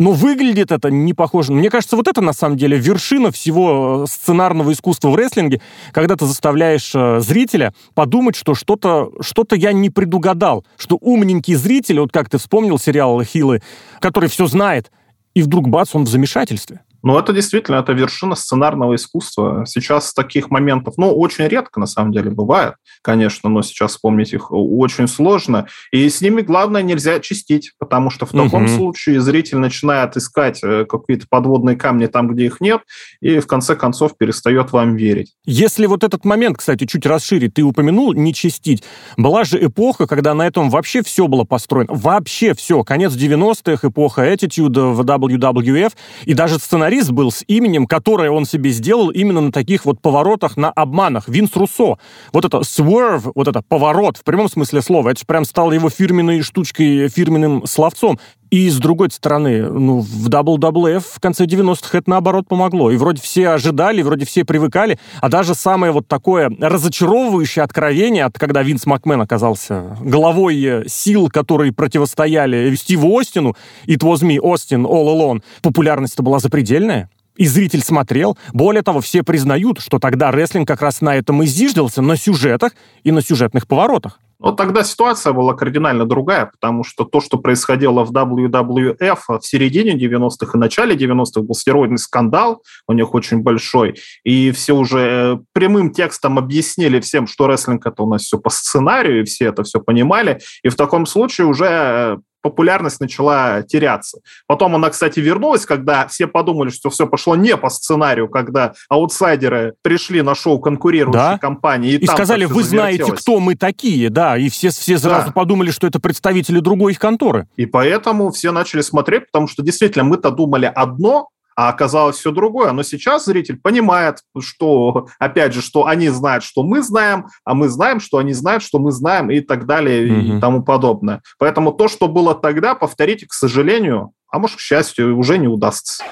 но 0.00 0.12
выглядит 0.12 0.72
это 0.72 0.90
не 0.90 1.12
похоже. 1.12 1.52
Мне 1.52 1.68
кажется, 1.68 1.94
вот 1.94 2.08
это 2.08 2.22
на 2.22 2.32
самом 2.32 2.56
деле 2.56 2.78
вершина 2.78 3.30
всего 3.30 4.04
э, 4.04 4.10
сценарного 4.10 4.72
искусства 4.72 5.10
в 5.10 5.14
рестлинге, 5.14 5.60
когда 5.92 6.16
ты 6.16 6.24
заставляешь 6.24 6.92
э, 6.94 7.20
зрителя 7.20 7.74
подумать, 7.94 8.34
что 8.34 8.54
что-то 8.54 9.12
что 9.20 9.46
я 9.52 9.72
не 9.72 9.90
предугадал, 9.90 10.64
что 10.78 10.96
умненький 10.96 11.54
зритель, 11.54 12.00
вот 12.00 12.12
как 12.12 12.30
ты 12.30 12.38
вспомнил 12.38 12.78
сериал 12.78 13.22
«Хилы», 13.22 13.62
который 14.00 14.30
все 14.30 14.46
знает, 14.46 14.90
и 15.34 15.42
вдруг 15.42 15.68
бац, 15.68 15.94
он 15.94 16.04
в 16.04 16.08
замешательстве. 16.08 16.80
Ну, 17.02 17.18
это 17.18 17.32
действительно, 17.32 17.76
это 17.76 17.92
вершина 17.92 18.34
сценарного 18.34 18.94
искусства. 18.94 19.64
Сейчас 19.66 20.12
таких 20.12 20.50
моментов, 20.50 20.94
ну, 20.96 21.12
очень 21.16 21.46
редко, 21.46 21.80
на 21.80 21.86
самом 21.86 22.12
деле, 22.12 22.30
бывает, 22.30 22.74
конечно, 23.02 23.48
но 23.48 23.62
сейчас 23.62 23.92
вспомнить 23.92 24.32
их 24.32 24.50
очень 24.50 25.08
сложно. 25.08 25.66
И 25.92 26.08
с 26.08 26.20
ними, 26.20 26.42
главное, 26.42 26.82
нельзя 26.82 27.20
чистить, 27.20 27.72
потому 27.78 28.10
что 28.10 28.26
в 28.26 28.30
таком 28.30 28.64
Мгм. 28.64 28.76
случае 28.76 29.20
зритель 29.20 29.58
начинает 29.58 30.16
искать 30.16 30.60
э, 30.62 30.84
какие-то 30.84 31.26
подводные 31.28 31.76
камни 31.76 32.06
там, 32.06 32.28
где 32.28 32.46
их 32.46 32.60
нет, 32.60 32.80
и 33.20 33.38
в 33.38 33.46
конце 33.46 33.76
концов 33.76 34.16
перестает 34.18 34.72
вам 34.72 34.96
верить. 34.96 35.34
Если 35.44 35.86
вот 35.86 36.04
этот 36.04 36.24
момент, 36.24 36.58
кстати, 36.58 36.84
чуть 36.86 37.06
расширить, 37.06 37.54
ты 37.54 37.62
упомянул 37.62 38.12
не 38.12 38.34
чистить. 38.34 38.82
Была 39.16 39.44
же 39.44 39.64
эпоха, 39.64 40.06
когда 40.06 40.34
на 40.34 40.46
этом 40.46 40.70
вообще 40.70 41.02
все 41.02 41.26
было 41.26 41.44
построено. 41.44 41.92
Вообще 41.94 42.54
все. 42.54 42.82
Конец 42.84 43.12
90-х, 43.14 43.88
эпоха 43.88 44.30
Attitude 44.32 44.92
в 44.92 45.00
WWF. 45.00 45.92
И 46.24 46.34
даже 46.34 46.58
сценарист 46.90 47.12
был 47.12 47.30
с 47.30 47.44
именем, 47.46 47.86
которое 47.86 48.30
он 48.30 48.44
себе 48.44 48.70
сделал 48.70 49.10
именно 49.10 49.40
на 49.40 49.52
таких 49.52 49.84
вот 49.84 50.00
поворотах, 50.00 50.56
на 50.56 50.70
обманах. 50.70 51.28
Винс 51.28 51.54
Руссо. 51.54 51.98
Вот 52.32 52.44
это 52.44 52.58
swerve, 52.58 53.30
вот 53.34 53.46
это 53.46 53.62
поворот 53.62 54.16
в 54.16 54.24
прямом 54.24 54.48
смысле 54.48 54.82
слова, 54.82 55.10
это 55.10 55.20
же 55.20 55.26
прям 55.26 55.44
стало 55.44 55.72
его 55.72 55.88
фирменной 55.88 56.42
штучкой, 56.42 57.08
фирменным 57.08 57.64
словцом. 57.66 58.18
И 58.50 58.68
с 58.68 58.78
другой 58.78 59.10
стороны, 59.12 59.70
ну, 59.70 60.00
в 60.00 60.28
WWF 60.28 61.04
в 61.14 61.20
конце 61.20 61.44
90-х 61.44 61.96
это 61.96 62.10
наоборот 62.10 62.48
помогло. 62.48 62.90
И 62.90 62.96
вроде 62.96 63.22
все 63.22 63.50
ожидали, 63.50 64.02
вроде 64.02 64.26
все 64.26 64.44
привыкали. 64.44 64.98
А 65.20 65.28
даже 65.28 65.54
самое 65.54 65.92
вот 65.92 66.08
такое 66.08 66.50
разочаровывающее 66.60 67.62
откровение, 67.62 68.24
от 68.24 68.38
когда 68.38 68.62
Винс 68.62 68.86
Макмен 68.86 69.20
оказался 69.20 69.96
главой 70.00 70.60
э, 70.62 70.84
сил, 70.88 71.28
которые 71.28 71.72
противостояли 71.72 72.74
Стиву 72.74 73.16
Остину, 73.16 73.54
It 73.86 74.00
was 74.00 74.22
me, 74.22 74.40
Остин, 74.40 74.84
all 74.84 75.06
alone, 75.06 75.42
популярность-то 75.62 76.22
была 76.24 76.40
запредельная. 76.40 77.08
И 77.36 77.46
зритель 77.46 77.82
смотрел. 77.82 78.36
Более 78.52 78.82
того, 78.82 79.00
все 79.00 79.22
признают, 79.22 79.80
что 79.80 80.00
тогда 80.00 80.32
рестлинг 80.32 80.66
как 80.66 80.82
раз 80.82 81.00
на 81.00 81.14
этом 81.14 81.42
и 81.42 81.46
зиждался, 81.46 82.02
на 82.02 82.16
сюжетах 82.16 82.72
и 83.04 83.12
на 83.12 83.22
сюжетных 83.22 83.68
поворотах. 83.68 84.18
Но 84.40 84.52
тогда 84.52 84.82
ситуация 84.82 85.32
была 85.32 85.54
кардинально 85.54 86.06
другая, 86.06 86.46
потому 86.46 86.82
что 86.82 87.04
то, 87.04 87.20
что 87.20 87.36
происходило 87.36 88.04
в 88.04 88.12
WWF 88.12 89.18
в 89.28 89.40
середине 89.42 89.96
90-х 89.96 90.52
и 90.54 90.58
начале 90.58 90.96
90-х, 90.96 91.42
был 91.42 91.54
стероидный 91.54 91.98
скандал, 91.98 92.62
у 92.88 92.92
них 92.94 93.14
очень 93.14 93.42
большой, 93.42 93.96
и 94.24 94.50
все 94.52 94.72
уже 94.72 94.98
э, 94.98 95.38
прямым 95.52 95.92
текстом 95.92 96.38
объяснили 96.38 97.00
всем, 97.00 97.26
что 97.26 97.46
рестлинг 97.46 97.86
это 97.86 98.02
у 98.02 98.10
нас 98.10 98.22
все 98.22 98.38
по 98.38 98.48
сценарию, 98.48 99.20
и 99.20 99.24
все 99.24 99.46
это 99.46 99.62
все 99.62 99.78
понимали, 99.78 100.40
и 100.62 100.70
в 100.70 100.74
таком 100.74 101.04
случае 101.04 101.46
уже 101.46 101.66
э, 101.66 102.16
популярность 102.42 103.00
начала 103.00 103.62
теряться. 103.62 104.18
Потом 104.46 104.74
она, 104.76 104.90
кстати, 104.90 105.20
вернулась, 105.20 105.66
когда 105.66 106.06
все 106.06 106.26
подумали, 106.26 106.70
что 106.70 106.90
все 106.90 107.06
пошло 107.06 107.36
не 107.36 107.56
по 107.56 107.68
сценарию, 107.70 108.28
когда 108.28 108.74
аутсайдеры 108.88 109.74
пришли 109.82 110.22
на 110.22 110.34
шоу 110.34 110.60
конкурирующей 110.60 111.18
Да. 111.18 111.38
компании. 111.38 111.92
И, 111.92 111.96
И 111.98 112.06
сказали, 112.06 112.44
вы 112.44 112.62
знаете, 112.62 113.12
кто 113.12 113.40
мы 113.40 113.54
такие, 113.56 114.10
да, 114.10 114.36
и 114.36 114.48
все, 114.48 114.70
все 114.70 114.98
сразу 114.98 115.26
Да. 115.26 115.32
подумали, 115.32 115.70
что 115.70 115.86
это 115.86 116.00
представители 116.00 116.60
другой 116.60 116.92
их 116.92 116.98
конторы. 116.98 117.46
И 117.56 117.66
поэтому 117.66 118.30
все 118.30 118.52
начали 118.52 118.80
смотреть, 118.80 119.26
потому 119.26 119.46
что 119.48 119.62
действительно 119.62 120.04
мы-то 120.04 120.30
думали 120.30 120.70
одно, 120.74 121.28
а 121.56 121.68
оказалось 121.68 122.16
все 122.16 122.30
другое. 122.30 122.72
Но 122.72 122.82
сейчас 122.82 123.24
зритель 123.26 123.58
понимает, 123.60 124.18
что, 124.38 125.08
опять 125.18 125.52
же, 125.52 125.62
что 125.62 125.86
они 125.86 126.08
знают, 126.08 126.44
что 126.44 126.62
мы 126.62 126.82
знаем, 126.82 127.26
а 127.44 127.54
мы 127.54 127.68
знаем, 127.68 128.00
что 128.00 128.18
они 128.18 128.32
знают, 128.32 128.62
что 128.62 128.78
мы 128.78 128.92
знаем 128.92 129.30
и 129.30 129.40
так 129.40 129.66
далее 129.66 130.06
и 130.06 130.10
Мгм. 130.32 130.40
тому 130.40 130.62
подобное. 130.62 131.22
Поэтому 131.38 131.72
то, 131.72 131.88
что 131.88 132.08
было 132.08 132.34
тогда, 132.34 132.74
повторить, 132.74 133.26
к 133.26 133.32
сожалению, 133.32 134.12
а 134.30 134.38
может, 134.38 134.56
к 134.56 134.60
счастью, 134.60 135.18
уже 135.18 135.38
не 135.38 135.48
удастся. 135.48 136.04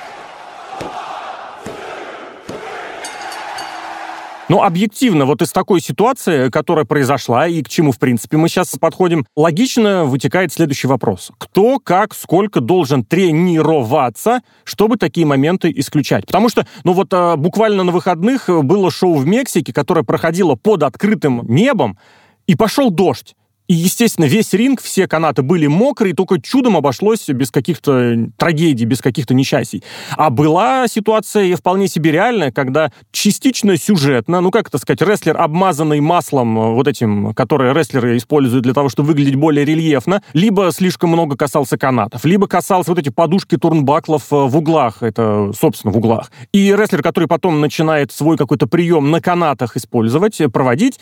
Но 4.48 4.62
объективно, 4.62 5.26
вот 5.26 5.42
из 5.42 5.52
такой 5.52 5.80
ситуации, 5.80 6.48
которая 6.48 6.86
произошла 6.86 7.46
и 7.46 7.62
к 7.62 7.68
чему, 7.68 7.92
в 7.92 7.98
принципе, 7.98 8.38
мы 8.38 8.48
сейчас 8.48 8.70
подходим, 8.80 9.26
логично 9.36 10.04
вытекает 10.04 10.52
следующий 10.52 10.86
вопрос. 10.86 11.30
Кто, 11.36 11.78
как, 11.78 12.14
сколько 12.14 12.60
должен 12.60 13.04
тренироваться, 13.04 14.40
чтобы 14.64 14.96
такие 14.96 15.26
моменты 15.26 15.70
исключать? 15.76 16.26
Потому 16.26 16.48
что, 16.48 16.66
ну 16.84 16.94
вот 16.94 17.12
а, 17.12 17.36
буквально 17.36 17.84
на 17.84 17.92
выходных 17.92 18.48
было 18.48 18.90
шоу 18.90 19.16
в 19.16 19.26
Мексике, 19.26 19.74
которое 19.74 20.02
проходило 20.02 20.54
под 20.54 20.82
открытым 20.82 21.42
небом, 21.46 21.98
и 22.46 22.54
пошел 22.54 22.90
дождь. 22.90 23.34
И, 23.68 23.74
естественно, 23.74 24.24
весь 24.24 24.54
ринг, 24.54 24.80
все 24.80 25.06
канаты 25.06 25.42
были 25.42 25.66
мокрые, 25.66 26.14
только 26.14 26.40
чудом 26.40 26.76
обошлось 26.76 27.28
без 27.28 27.50
каких-то 27.50 28.30
трагедий, 28.38 28.86
без 28.86 29.02
каких-то 29.02 29.34
несчастий. 29.34 29.82
А 30.16 30.30
была 30.30 30.88
ситуация 30.88 31.54
вполне 31.54 31.86
себе 31.86 32.10
реальная, 32.10 32.50
когда 32.50 32.90
частично 33.12 33.76
сюжетно, 33.76 34.40
ну, 34.40 34.50
как 34.50 34.68
это 34.68 34.78
сказать, 34.78 35.02
рестлер, 35.02 35.36
обмазанный 35.36 36.00
маслом 36.00 36.58
э, 36.58 36.72
вот 36.72 36.88
этим, 36.88 37.34
которое 37.34 37.74
рестлеры 37.74 38.16
используют 38.16 38.64
для 38.64 38.72
того, 38.72 38.88
чтобы 38.88 39.08
выглядеть 39.08 39.34
более 39.34 39.66
рельефно, 39.66 40.22
либо 40.32 40.72
слишком 40.72 41.10
много 41.10 41.36
касался 41.36 41.76
канатов, 41.76 42.24
либо 42.24 42.46
касался 42.46 42.90
вот 42.90 42.98
эти 42.98 43.10
подушки 43.10 43.58
турнбаклов 43.58 44.32
э, 44.32 44.34
в 44.34 44.56
углах, 44.56 45.02
это, 45.02 45.52
собственно, 45.58 45.92
в 45.92 45.98
углах. 45.98 46.32
И 46.52 46.74
рестлер, 46.74 47.02
который 47.02 47.28
потом 47.28 47.60
начинает 47.60 48.12
свой 48.12 48.38
какой-то 48.38 48.66
прием 48.66 49.10
на 49.10 49.20
канатах 49.20 49.76
использовать, 49.76 50.40
э, 50.40 50.48
проводить, 50.48 50.98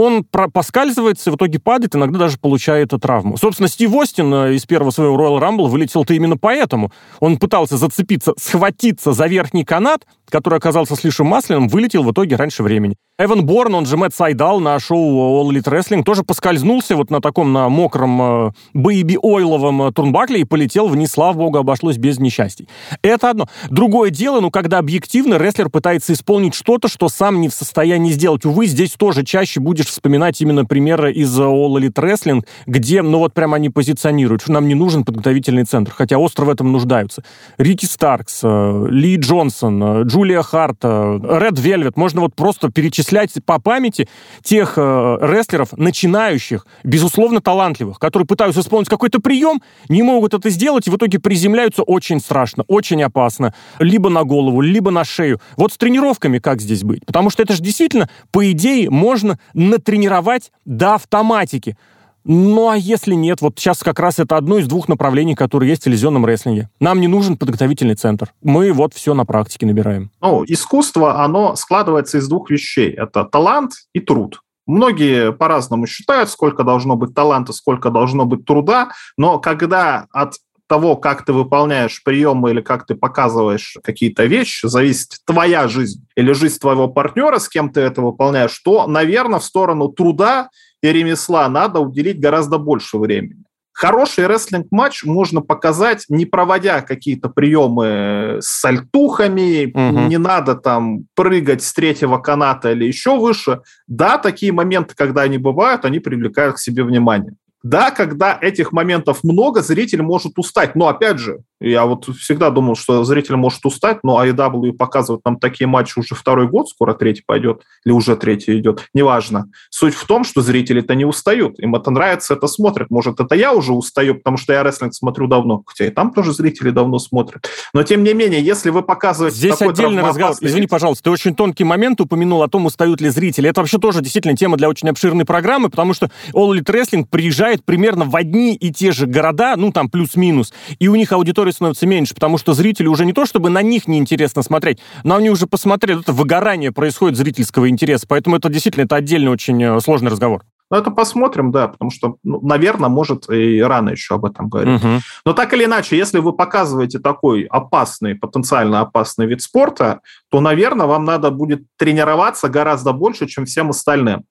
он 0.00 0.24
поскальзывается, 0.24 1.30
в 1.30 1.36
итоге 1.36 1.58
падает, 1.58 1.94
иногда 1.94 2.18
даже 2.20 2.38
получает 2.38 2.90
травму. 3.00 3.36
Собственно, 3.36 3.68
Стив 3.68 3.92
Остин 3.94 4.32
э, 4.32 4.54
из 4.54 4.64
первого 4.64 4.90
своего 4.90 5.16
Royal 5.16 5.40
Rumble 5.40 5.68
вылетел-то 5.68 6.14
именно 6.14 6.38
поэтому. 6.38 6.90
Он 7.20 7.36
пытался 7.36 7.76
зацепиться, 7.76 8.32
схватиться 8.38 9.12
за 9.12 9.26
верхний 9.26 9.64
канат, 9.64 10.06
который 10.30 10.58
оказался 10.58 10.96
слишком 10.96 11.26
масляным, 11.26 11.68
вылетел 11.68 12.02
в 12.02 12.12
итоге 12.12 12.36
раньше 12.36 12.62
времени. 12.62 12.96
Эван 13.18 13.44
Борн, 13.44 13.74
он 13.74 13.84
же 13.84 13.98
Мэтт 13.98 14.14
Сайдал 14.14 14.60
на 14.60 14.78
шоу 14.78 15.44
All 15.44 15.50
Elite 15.50 15.64
Wrestling, 15.64 16.02
тоже 16.04 16.22
поскользнулся 16.22 16.96
вот 16.96 17.10
на 17.10 17.20
таком, 17.20 17.52
на 17.52 17.68
мокром 17.68 18.54
бэйби-ойловом 18.72 19.82
э, 19.82 19.92
турнбакле 19.92 20.40
и 20.40 20.44
полетел 20.44 20.88
вниз, 20.88 21.12
слава 21.12 21.34
богу, 21.34 21.58
обошлось 21.58 21.98
без 21.98 22.18
несчастий. 22.18 22.66
Это 23.02 23.30
одно. 23.30 23.46
Другое 23.68 24.10
дело, 24.10 24.40
ну, 24.40 24.50
когда 24.50 24.78
объективно 24.78 25.36
рестлер 25.36 25.68
пытается 25.68 26.14
исполнить 26.14 26.54
что-то, 26.54 26.88
что 26.88 27.10
сам 27.10 27.42
не 27.42 27.48
в 27.48 27.54
состоянии 27.54 28.12
сделать. 28.12 28.46
Увы, 28.46 28.66
здесь 28.66 28.92
тоже 28.92 29.22
чаще 29.22 29.60
будешь 29.60 29.86
вспоминать 29.86 30.40
именно 30.40 30.64
примеры 30.64 31.12
из 31.12 31.38
All 31.38 31.74
Elite 31.76 31.92
Wrestling, 31.92 32.46
где, 32.66 33.02
ну, 33.02 33.18
вот 33.18 33.34
прямо 33.34 33.56
они 33.56 33.68
позиционируют, 33.68 34.42
что 34.42 34.52
нам 34.52 34.66
не 34.66 34.74
нужен 34.74 35.04
подготовительный 35.04 35.64
центр, 35.64 35.92
хотя 35.94 36.16
остро 36.16 36.46
в 36.46 36.48
этом 36.48 36.72
нуждаются. 36.72 37.22
Рики 37.58 37.84
Старкс, 37.84 38.40
э, 38.42 38.86
Ли 38.88 39.16
Джонсон, 39.16 39.82
э, 39.82 40.02
Джулия 40.20 40.42
Харт, 40.42 40.84
Ред 40.84 41.58
Вельвет, 41.58 41.96
можно 41.96 42.20
вот 42.20 42.34
просто 42.34 42.70
перечислять 42.70 43.00
перечислять 43.00 43.44
по 43.44 43.58
памяти 43.58 44.08
тех 44.42 44.74
э, 44.76 45.18
рестлеров, 45.20 45.72
начинающих, 45.76 46.66
безусловно, 46.84 47.40
талантливых, 47.40 47.98
которые 47.98 48.26
пытаются 48.26 48.60
исполнить 48.60 48.88
какой-то 48.88 49.20
прием, 49.20 49.62
не 49.88 50.02
могут 50.02 50.34
это 50.34 50.50
сделать, 50.50 50.86
и 50.86 50.90
в 50.90 50.96
итоге 50.96 51.18
приземляются 51.18 51.82
очень 51.82 52.20
страшно, 52.20 52.64
очень 52.68 53.02
опасно. 53.02 53.54
Либо 53.78 54.10
на 54.10 54.24
голову, 54.24 54.60
либо 54.60 54.90
на 54.90 55.04
шею. 55.04 55.40
Вот 55.56 55.72
с 55.72 55.78
тренировками 55.78 56.38
как 56.38 56.60
здесь 56.60 56.82
быть? 56.82 57.04
Потому 57.06 57.30
что 57.30 57.42
это 57.42 57.54
же 57.54 57.62
действительно, 57.62 58.08
по 58.30 58.50
идее, 58.50 58.90
можно 58.90 59.38
натренировать 59.54 60.52
до 60.64 60.94
автоматики. 60.94 61.76
Ну, 62.24 62.68
а 62.68 62.76
если 62.76 63.14
нет, 63.14 63.40
вот 63.40 63.58
сейчас 63.58 63.82
как 63.82 63.98
раз 63.98 64.18
это 64.18 64.36
одно 64.36 64.58
из 64.58 64.66
двух 64.66 64.88
направлений, 64.88 65.34
которые 65.34 65.70
есть 65.70 65.82
в 65.82 65.84
телевизионном 65.84 66.26
рестлинге. 66.26 66.68
Нам 66.80 67.00
не 67.00 67.08
нужен 67.08 67.36
подготовительный 67.36 67.94
центр. 67.94 68.32
Мы 68.42 68.72
вот 68.72 68.94
все 68.94 69.14
на 69.14 69.24
практике 69.24 69.66
набираем. 69.66 70.10
Ну, 70.20 70.44
искусство, 70.46 71.22
оно 71.24 71.56
складывается 71.56 72.18
из 72.18 72.28
двух 72.28 72.50
вещей. 72.50 72.90
Это 72.90 73.24
талант 73.24 73.72
и 73.92 74.00
труд. 74.00 74.40
Многие 74.66 75.32
по-разному 75.32 75.86
считают, 75.86 76.30
сколько 76.30 76.62
должно 76.62 76.94
быть 76.94 77.14
таланта, 77.14 77.52
сколько 77.52 77.90
должно 77.90 78.24
быть 78.24 78.44
труда, 78.44 78.90
но 79.16 79.38
когда 79.40 80.06
от 80.12 80.34
того, 80.70 80.94
как 80.94 81.24
ты 81.24 81.32
выполняешь 81.32 82.00
приемы 82.04 82.50
или 82.50 82.60
как 82.60 82.86
ты 82.86 82.94
показываешь 82.94 83.76
какие-то 83.82 84.26
вещи, 84.26 84.66
зависит 84.68 85.16
твоя 85.26 85.66
жизнь 85.66 86.06
или 86.14 86.30
жизнь 86.32 86.60
твоего 86.60 86.86
партнера, 86.86 87.40
с 87.40 87.48
кем 87.48 87.70
ты 87.70 87.80
это 87.80 88.00
выполняешь, 88.00 88.56
то, 88.60 88.86
наверное, 88.86 89.40
в 89.40 89.44
сторону 89.44 89.88
труда 89.88 90.50
и 90.82 90.92
ремесла 90.92 91.48
надо 91.48 91.80
уделить 91.80 92.20
гораздо 92.20 92.58
больше 92.58 92.98
времени. 92.98 93.44
Хороший 93.72 94.26
рестлинг-матч 94.26 95.04
можно 95.04 95.40
показать, 95.40 96.04
не 96.10 96.26
проводя 96.26 96.82
какие-то 96.82 97.30
приемы 97.30 98.38
с 98.40 98.60
сальтухами, 98.60 99.70
угу. 99.72 100.08
не 100.08 100.18
надо 100.18 100.54
там 100.54 101.06
прыгать 101.14 101.62
с 101.62 101.72
третьего 101.72 102.18
каната 102.18 102.72
или 102.72 102.84
еще 102.84 103.18
выше. 103.18 103.62
Да, 103.86 104.18
такие 104.18 104.52
моменты, 104.52 104.94
когда 104.94 105.22
они 105.22 105.38
бывают, 105.38 105.86
они 105.86 105.98
привлекают 105.98 106.56
к 106.56 106.58
себе 106.58 106.84
внимание. 106.84 107.32
Да, 107.62 107.90
когда 107.90 108.38
этих 108.40 108.72
моментов 108.72 109.22
много, 109.22 109.62
зритель 109.62 110.02
может 110.02 110.38
устать. 110.38 110.74
Но 110.74 110.88
опять 110.88 111.18
же, 111.18 111.40
я 111.60 111.84
вот 111.84 112.06
всегда 112.16 112.48
думал, 112.50 112.74
что 112.74 113.04
зритель 113.04 113.36
может 113.36 113.64
устать, 113.66 113.98
но 114.02 114.24
AEW 114.24 114.72
показывает 114.72 115.22
нам 115.26 115.38
такие 115.38 115.66
матчи 115.66 115.98
уже 115.98 116.14
второй 116.14 116.48
год, 116.48 116.70
скоро 116.70 116.94
третий 116.94 117.22
пойдет, 117.26 117.62
или 117.84 117.92
уже 117.92 118.16
третий 118.16 118.58
идет, 118.58 118.86
неважно. 118.94 119.44
Суть 119.68 119.94
в 119.94 120.06
том, 120.06 120.24
что 120.24 120.40
зрители-то 120.40 120.94
не 120.94 121.04
устают, 121.04 121.58
им 121.58 121.74
это 121.74 121.90
нравится, 121.90 122.32
это 122.32 122.46
смотрят. 122.46 122.90
Может, 122.90 123.20
это 123.20 123.34
я 123.34 123.52
уже 123.52 123.74
устаю, 123.74 124.14
потому 124.14 124.38
что 124.38 124.54
я 124.54 124.62
рестлинг 124.62 124.94
смотрю 124.94 125.26
давно, 125.26 125.62
хотя 125.66 125.86
и 125.86 125.90
там 125.90 126.12
тоже 126.12 126.32
зрители 126.32 126.70
давно 126.70 126.98
смотрят. 126.98 127.46
Но, 127.74 127.82
тем 127.82 128.04
не 128.04 128.14
менее, 128.14 128.40
если 128.40 128.70
вы 128.70 128.82
показываете 128.82 129.36
Здесь 129.36 129.56
такой 129.56 129.74
отдельный 129.74 130.02
разговор. 130.02 130.36
Извини, 130.40 130.66
пожалуйста, 130.66 131.04
ты 131.04 131.10
очень 131.10 131.34
тонкий 131.34 131.64
момент 131.64 132.00
упомянул 132.00 132.42
о 132.42 132.48
том, 132.48 132.64
устают 132.64 133.02
ли 133.02 133.10
зрители. 133.10 133.50
Это 133.50 133.60
вообще 133.60 133.78
тоже 133.78 134.00
действительно 134.00 134.34
тема 134.34 134.56
для 134.56 134.68
очень 134.68 134.88
обширной 134.88 135.26
программы, 135.26 135.68
потому 135.68 135.92
что 135.92 136.10
All 136.32 136.56
Elite 136.56 136.64
Wrestling 136.64 137.04
приезжает 137.04 137.49
примерно 137.58 138.04
в 138.04 138.16
одни 138.16 138.54
и 138.54 138.72
те 138.72 138.92
же 138.92 139.06
города, 139.06 139.54
ну, 139.56 139.72
там 139.72 139.88
плюс-минус, 139.88 140.52
и 140.78 140.88
у 140.88 140.94
них 140.94 141.12
аудитория 141.12 141.52
становится 141.52 141.86
меньше, 141.86 142.14
потому 142.14 142.38
что 142.38 142.52
зрители 142.52 142.86
уже 142.86 143.04
не 143.04 143.12
то, 143.12 143.26
чтобы 143.26 143.50
на 143.50 143.62
них 143.62 143.88
неинтересно 143.88 144.42
смотреть, 144.42 144.78
но 145.04 145.16
они 145.16 145.30
уже 145.30 145.46
посмотрели, 145.46 146.00
это 146.00 146.12
выгорание 146.12 146.72
происходит 146.72 147.16
зрительского 147.16 147.68
интереса, 147.68 148.06
поэтому 148.08 148.36
это 148.36 148.48
действительно 148.48 148.84
это 148.84 148.96
отдельный 148.96 149.30
очень 149.30 149.62
э, 149.62 149.80
сложный 149.80 150.10
разговор. 150.10 150.42
Ну, 150.70 150.76
это 150.76 150.92
посмотрим, 150.92 151.50
да, 151.50 151.66
потому 151.66 151.90
что, 151.90 152.16
ну, 152.22 152.40
наверное, 152.42 152.88
может 152.88 153.28
и 153.28 153.60
рано 153.60 153.90
еще 153.90 154.14
об 154.14 154.24
этом 154.24 154.48
говорить. 154.48 154.82
Угу. 154.82 155.00
Но 155.26 155.32
так 155.32 155.52
или 155.52 155.64
иначе, 155.64 155.98
если 155.98 156.20
вы 156.20 156.32
показываете 156.32 157.00
такой 157.00 157.42
опасный, 157.42 158.14
потенциально 158.14 158.80
опасный 158.80 159.26
вид 159.26 159.42
спорта, 159.42 160.00
то, 160.30 160.40
наверное, 160.40 160.86
вам 160.86 161.04
надо 161.04 161.32
будет 161.32 161.64
тренироваться 161.76 162.48
гораздо 162.48 162.92
больше, 162.92 163.26
чем 163.26 163.46
всем 163.46 163.70
остальным. 163.70 164.24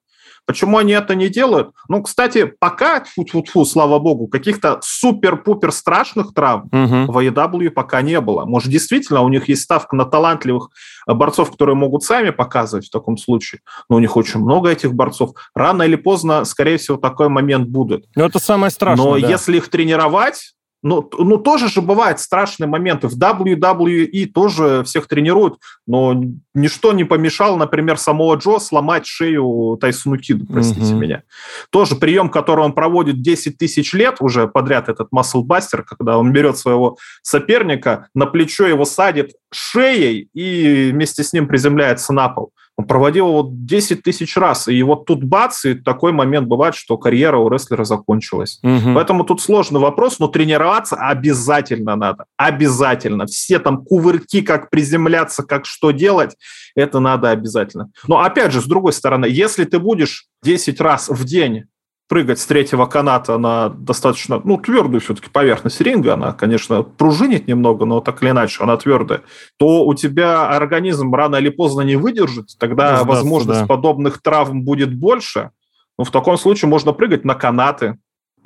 Почему 0.50 0.78
они 0.78 0.94
это 0.94 1.14
не 1.14 1.28
делают? 1.28 1.70
Ну, 1.88 2.02
кстати, 2.02 2.52
пока, 2.58 3.04
фу-фу-фу, 3.04 3.64
слава 3.64 4.00
богу, 4.00 4.26
каких-то 4.26 4.80
супер-пупер 4.82 5.70
страшных 5.70 6.34
травм 6.34 6.68
угу. 6.72 7.12
в 7.12 7.18
AEW 7.18 7.70
пока 7.70 8.02
не 8.02 8.20
было. 8.20 8.46
Может, 8.46 8.68
действительно, 8.68 9.20
у 9.20 9.28
них 9.28 9.48
есть 9.48 9.62
ставка 9.62 9.94
на 9.94 10.06
талантливых 10.06 10.70
борцов, 11.06 11.52
которые 11.52 11.76
могут 11.76 12.02
сами 12.02 12.30
показывать 12.30 12.88
в 12.88 12.90
таком 12.90 13.16
случае. 13.16 13.60
Но 13.88 13.94
у 13.94 13.98
них 14.00 14.16
очень 14.16 14.40
много 14.40 14.70
этих 14.70 14.92
борцов. 14.92 15.34
Рано 15.54 15.84
или 15.84 15.94
поздно, 15.94 16.44
скорее 16.44 16.78
всего, 16.78 16.96
такой 16.96 17.28
момент 17.28 17.68
будет. 17.68 18.06
Но 18.16 18.24
это 18.24 18.40
самое 18.40 18.72
страшное. 18.72 19.06
Но 19.06 19.20
да. 19.20 19.28
если 19.28 19.58
их 19.58 19.68
тренировать, 19.68 20.54
ну, 20.82 21.08
ну, 21.18 21.36
тоже 21.36 21.68
же 21.68 21.82
бывают 21.82 22.20
страшные 22.20 22.66
моменты. 22.66 23.08
В 23.08 23.18
WWE 23.18 24.26
тоже 24.26 24.82
всех 24.84 25.08
тренируют, 25.08 25.58
но 25.86 26.22
ничто 26.54 26.92
не 26.92 27.04
помешало, 27.04 27.56
например, 27.56 27.98
самого 27.98 28.36
Джо 28.36 28.58
сломать 28.58 29.06
шею 29.06 29.76
Тайсону 29.80 30.16
Киду, 30.16 30.46
простите 30.46 30.80
mm-hmm. 30.80 30.98
меня. 30.98 31.22
Тоже 31.70 31.96
прием, 31.96 32.30
который 32.30 32.64
он 32.64 32.72
проводит 32.72 33.20
10 33.20 33.58
тысяч 33.58 33.92
лет 33.92 34.16
уже 34.20 34.48
подряд, 34.48 34.88
этот 34.88 35.12
маслбастер, 35.12 35.82
когда 35.82 36.16
он 36.16 36.32
берет 36.32 36.56
своего 36.56 36.96
соперника, 37.22 38.08
на 38.14 38.26
плечо 38.26 38.66
его 38.66 38.84
садит 38.84 39.32
шеей 39.52 40.30
и 40.32 40.90
вместе 40.92 41.22
с 41.22 41.32
ним 41.32 41.46
приземляется 41.46 42.12
на 42.12 42.28
пол. 42.28 42.52
Он 42.80 42.86
проводил 42.86 43.28
его 43.28 43.46
10 43.52 44.02
тысяч 44.02 44.38
раз, 44.38 44.66
и 44.66 44.82
вот 44.82 45.04
тут 45.04 45.22
бац, 45.22 45.66
и 45.66 45.74
такой 45.74 46.12
момент 46.12 46.48
бывает, 46.48 46.74
что 46.74 46.96
карьера 46.96 47.36
у 47.36 47.50
рестлера 47.50 47.84
закончилась. 47.84 48.58
Угу. 48.62 48.94
Поэтому 48.94 49.24
тут 49.24 49.42
сложный 49.42 49.80
вопрос, 49.80 50.18
но 50.18 50.28
тренироваться 50.28 50.96
обязательно 50.96 51.94
надо. 51.94 52.24
Обязательно. 52.38 53.26
Все 53.26 53.58
там 53.58 53.84
кувырки, 53.84 54.40
как 54.40 54.70
приземляться, 54.70 55.42
как 55.42 55.66
что 55.66 55.90
делать, 55.90 56.36
это 56.74 57.00
надо 57.00 57.28
обязательно. 57.28 57.90
Но 58.06 58.20
опять 58.20 58.50
же, 58.50 58.62
с 58.62 58.64
другой 58.64 58.94
стороны, 58.94 59.26
если 59.26 59.64
ты 59.64 59.78
будешь 59.78 60.28
10 60.42 60.80
раз 60.80 61.10
в 61.10 61.22
день 61.24 61.64
прыгать 62.10 62.40
с 62.40 62.46
третьего 62.46 62.86
каната 62.86 63.38
на 63.38 63.68
достаточно, 63.68 64.40
ну, 64.42 64.58
твердую 64.58 65.00
все-таки 65.00 65.30
поверхность 65.30 65.80
ринга, 65.80 66.14
она, 66.14 66.32
конечно, 66.32 66.82
пружинит 66.82 67.46
немного, 67.46 67.84
но 67.84 68.00
так 68.00 68.20
или 68.20 68.30
иначе 68.30 68.64
она 68.64 68.76
твердая, 68.76 69.22
то 69.58 69.86
у 69.86 69.94
тебя 69.94 70.48
организм 70.48 71.14
рано 71.14 71.36
или 71.36 71.50
поздно 71.50 71.82
не 71.82 71.94
выдержит, 71.94 72.48
тогда 72.58 72.96
Сдастся, 72.96 73.06
возможность 73.06 73.60
да. 73.60 73.66
подобных 73.66 74.20
травм 74.20 74.64
будет 74.64 74.92
больше. 74.92 75.50
Но 75.98 76.04
в 76.04 76.10
таком 76.10 76.36
случае 76.36 76.68
можно 76.68 76.92
прыгать 76.92 77.24
на 77.24 77.36
канаты, 77.36 77.96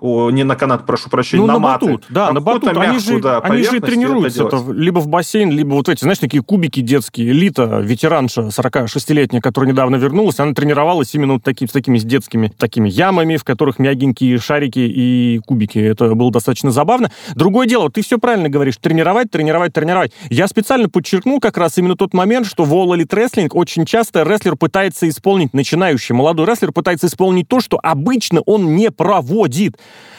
о, 0.00 0.30
не 0.30 0.44
на 0.44 0.56
канат, 0.56 0.86
прошу 0.86 1.08
прощения, 1.08 1.42
ну, 1.42 1.46
на, 1.46 1.52
на 1.54 1.58
маты. 1.58 1.86
батут, 1.86 2.06
да, 2.08 2.32
на 2.32 2.40
батут. 2.40 2.64
Мягкую, 2.64 2.88
они 2.88 2.98
же, 2.98 3.20
да, 3.20 3.38
они 3.38 3.62
же 3.62 3.80
тренируются 3.80 4.44
это, 4.44 4.62
либо 4.72 4.98
в 4.98 5.08
бассейн, 5.08 5.50
либо 5.50 5.74
вот 5.74 5.88
эти, 5.88 6.00
знаешь, 6.00 6.18
такие 6.18 6.42
кубики 6.42 6.80
детские. 6.80 7.32
Лита, 7.32 7.80
ветеранша 7.80 8.42
46-летняя, 8.42 9.40
которая 9.40 9.70
недавно 9.70 9.96
вернулась, 9.96 10.40
она 10.40 10.52
тренировалась 10.52 11.14
именно 11.14 11.34
вот 11.34 11.44
такими, 11.44 11.68
с 11.68 11.72
такими 11.72 11.98
с 11.98 12.04
детскими 12.04 12.48
такими 12.48 12.88
ямами, 12.88 13.36
в 13.36 13.44
которых 13.44 13.78
мягенькие 13.78 14.38
шарики 14.38 14.80
и 14.80 15.40
кубики. 15.46 15.78
Это 15.78 16.14
было 16.14 16.30
достаточно 16.32 16.70
забавно. 16.70 17.10
Другое 17.34 17.66
дело, 17.66 17.90
ты 17.90 18.02
все 18.02 18.18
правильно 18.18 18.48
говоришь, 18.48 18.76
тренировать, 18.78 19.30
тренировать, 19.30 19.72
тренировать. 19.72 20.12
Я 20.28 20.48
специально 20.48 20.88
подчеркнул 20.88 21.40
как 21.40 21.56
раз 21.56 21.78
именно 21.78 21.96
тот 21.96 22.14
момент, 22.14 22.46
что 22.46 22.64
в 22.64 22.72
All 22.74 22.96
Elite 22.96 23.08
Wrestling 23.08 23.48
очень 23.52 23.86
часто 23.86 24.22
рестлер 24.22 24.56
пытается 24.56 25.08
исполнить, 25.08 25.54
начинающий 25.54 26.14
молодой 26.14 26.46
рестлер 26.46 26.72
пытается 26.72 27.06
исполнить 27.06 27.48
то, 27.48 27.60
что 27.60 27.78
обычно 27.82 28.40
он 28.40 28.74
не 28.74 28.90
проводит. 28.90 29.76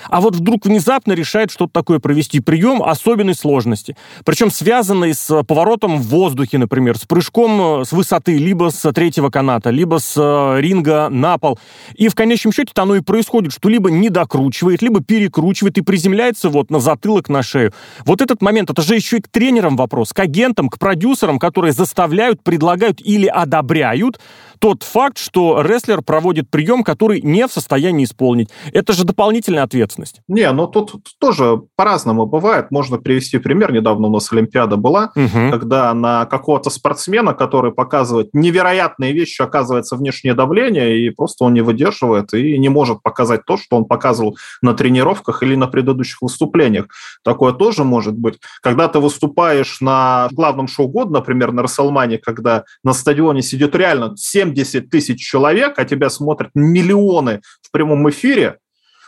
А 0.10 0.22
вот 0.22 0.36
вдруг 0.36 0.66
внезапно 0.66 1.14
решает 1.14 1.52
что-то 1.52 1.72
такое 1.74 2.00
провести. 2.00 2.40
Прием 2.40 2.84
особенной 2.84 3.36
сложности. 3.36 3.96
Причем 4.24 4.52
связанный 4.52 5.14
с 5.14 5.44
поворотом 5.44 5.98
в 6.00 6.08
воздухе, 6.08 6.58
например, 6.58 6.98
с 6.98 7.06
прыжком 7.06 7.82
э, 7.82 7.86
с 7.86 7.92
высоты, 7.92 8.38
либо 8.38 8.70
с 8.70 8.92
третьего 8.92 9.30
каната, 9.30 9.70
либо 9.70 10.00
с 10.00 10.14
э, 10.18 10.62
ринга 10.62 11.10
на 11.10 11.38
пол. 11.38 11.60
И 11.96 12.08
в 12.08 12.16
конечном 12.16 12.54
счете 12.54 12.72
оно 12.76 12.96
и 12.96 13.02
происходит, 13.02 13.54
что 13.54 13.70
либо 13.70 13.90
не 13.90 14.10
докручивает, 14.10 14.82
либо 14.82 15.02
перекручивает 15.04 15.78
и 15.78 15.82
приземляется 15.82 16.50
вот 16.50 16.70
на 16.70 16.80
затылок, 16.80 17.30
на 17.30 17.44
шею. 17.44 17.74
Вот 18.06 18.22
этот 18.22 18.42
момент, 18.42 18.70
это 18.70 18.82
же 18.82 18.96
еще 18.96 19.18
и 19.18 19.22
к 19.22 19.28
тренерам 19.28 19.76
вопрос, 19.76 20.14
к 20.14 20.20
агентам, 20.20 20.70
к 20.70 20.80
продюсерам, 20.80 21.40
которые 21.40 21.72
заставляют, 21.72 22.44
предлагают 22.44 23.02
или 23.02 23.28
одобряют 23.28 24.20
тот 24.66 24.82
факт, 24.82 25.20
что 25.20 25.62
рестлер 25.62 26.02
проводит 26.02 26.50
прием, 26.50 26.84
который 26.84 27.22
не 27.22 27.46
в 27.48 27.52
состоянии 27.52 28.04
исполнить. 28.04 28.50
Это 28.74 28.94
же 28.94 29.04
дополнительная 29.04 29.62
ответственность. 29.62 30.22
Не, 30.28 30.52
ну 30.52 30.66
тут 30.66 31.04
тоже 31.20 31.62
по-разному 31.76 32.26
бывает. 32.26 32.72
Можно 32.72 32.98
привести 32.98 33.38
пример. 33.38 33.72
Недавно 33.72 34.08
у 34.08 34.12
нас 34.12 34.32
Олимпиада 34.32 34.76
была, 34.76 35.12
угу. 35.16 35.52
когда 35.52 35.94
на 35.94 36.26
какого-то 36.26 36.72
спортсмена, 36.72 37.36
который 37.36 37.74
показывает 37.74 38.30
невероятные 38.34 39.14
вещи, 39.14 39.44
оказывается 39.44 39.98
внешнее 39.98 40.34
давление, 40.34 40.98
и 40.98 41.12
просто 41.12 41.44
он 41.44 41.54
не 41.54 41.62
выдерживает 41.62 42.34
и 42.34 42.58
не 42.58 42.70
может 42.70 43.04
показать 43.04 43.46
то, 43.46 43.58
что 43.58 43.78
он 43.78 43.86
показывал 43.86 44.36
на 44.64 44.74
тренировках 44.74 45.44
или 45.44 45.54
на 45.54 45.68
предыдущих 45.68 46.24
выступлениях. 46.24 46.88
Такое 47.24 47.54
тоже 47.54 47.84
может 47.84 48.18
быть. 48.18 48.40
Когда 48.64 48.88
ты 48.88 48.98
выступаешь 48.98 49.80
на 49.80 50.28
главном 50.32 50.68
шоу 50.68 50.88
года, 50.88 51.12
например, 51.12 51.52
на 51.52 51.62
Расселмане, 51.62 52.18
когда 52.18 52.64
на 52.84 52.94
стадионе 52.94 53.44
сидит 53.44 53.76
реально 53.76 54.16
7 54.18 54.55
70 54.64 54.90
тысяч 54.90 55.20
человек, 55.20 55.78
а 55.78 55.86
тебя 55.86 56.10
смотрят 56.10 56.52
миллионы 56.54 57.42
в 57.62 57.72
прямом 57.72 58.10
эфире, 58.10 58.60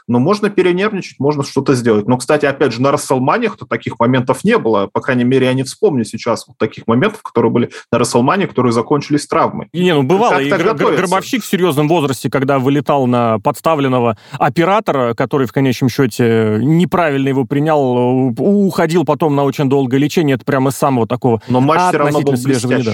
но 0.08 0.20
можно 0.20 0.50
перенервничать, 0.50 1.20
можно 1.20 1.44
что-то 1.44 1.76
сделать. 1.76 2.08
Но, 2.08 2.18
кстати, 2.18 2.46
опять 2.46 2.74
же, 2.74 2.82
на 2.82 2.92
Расселманиях-то 2.92 3.66
таких 3.66 4.00
моментов 4.00 4.44
не 4.44 4.58
было. 4.58 4.88
По 4.88 5.02
крайней 5.02 5.26
мере, 5.26 5.48
я 5.48 5.54
не 5.54 5.64
вспомню 5.64 6.06
сейчас 6.06 6.48
вот 6.48 6.58
таких 6.58 6.88
моментов, 6.88 7.22
которые 7.24 7.52
были 7.52 7.70
на 7.92 8.00
Расселмане, 8.00 8.48
которые 8.48 8.72
закончились 8.72 9.28
травмой. 9.28 9.68
Не, 9.74 9.94
ну 9.94 10.04
бывало. 10.04 10.40
И 10.40 10.50
гр- 10.50 10.74
гробовщик 10.74 11.44
в 11.44 11.46
серьезном 11.46 11.90
возрасте, 11.90 12.30
когда 12.30 12.58
вылетал 12.60 13.06
на 13.06 13.40
подставленного 13.40 14.18
оператора, 14.40 15.14
который 15.14 15.46
в 15.46 15.52
конечном 15.52 15.90
счете 15.90 16.60
неправильно 16.62 17.28
его 17.28 17.44
принял, 17.46 18.34
уходил 18.38 19.04
потом 19.04 19.36
на 19.36 19.44
очень 19.44 19.70
долгое 19.70 19.98
лечение, 19.98 20.36
это 20.36 20.46
прямо 20.46 20.70
из 20.70 20.76
самого 20.76 21.06
такого 21.06 21.42
Но 21.50 21.60
матч 21.60 21.90
все 21.90 21.98
равно 21.98 22.22
был 22.22 22.32
блестящий. 22.32 22.84
Да. 22.84 22.94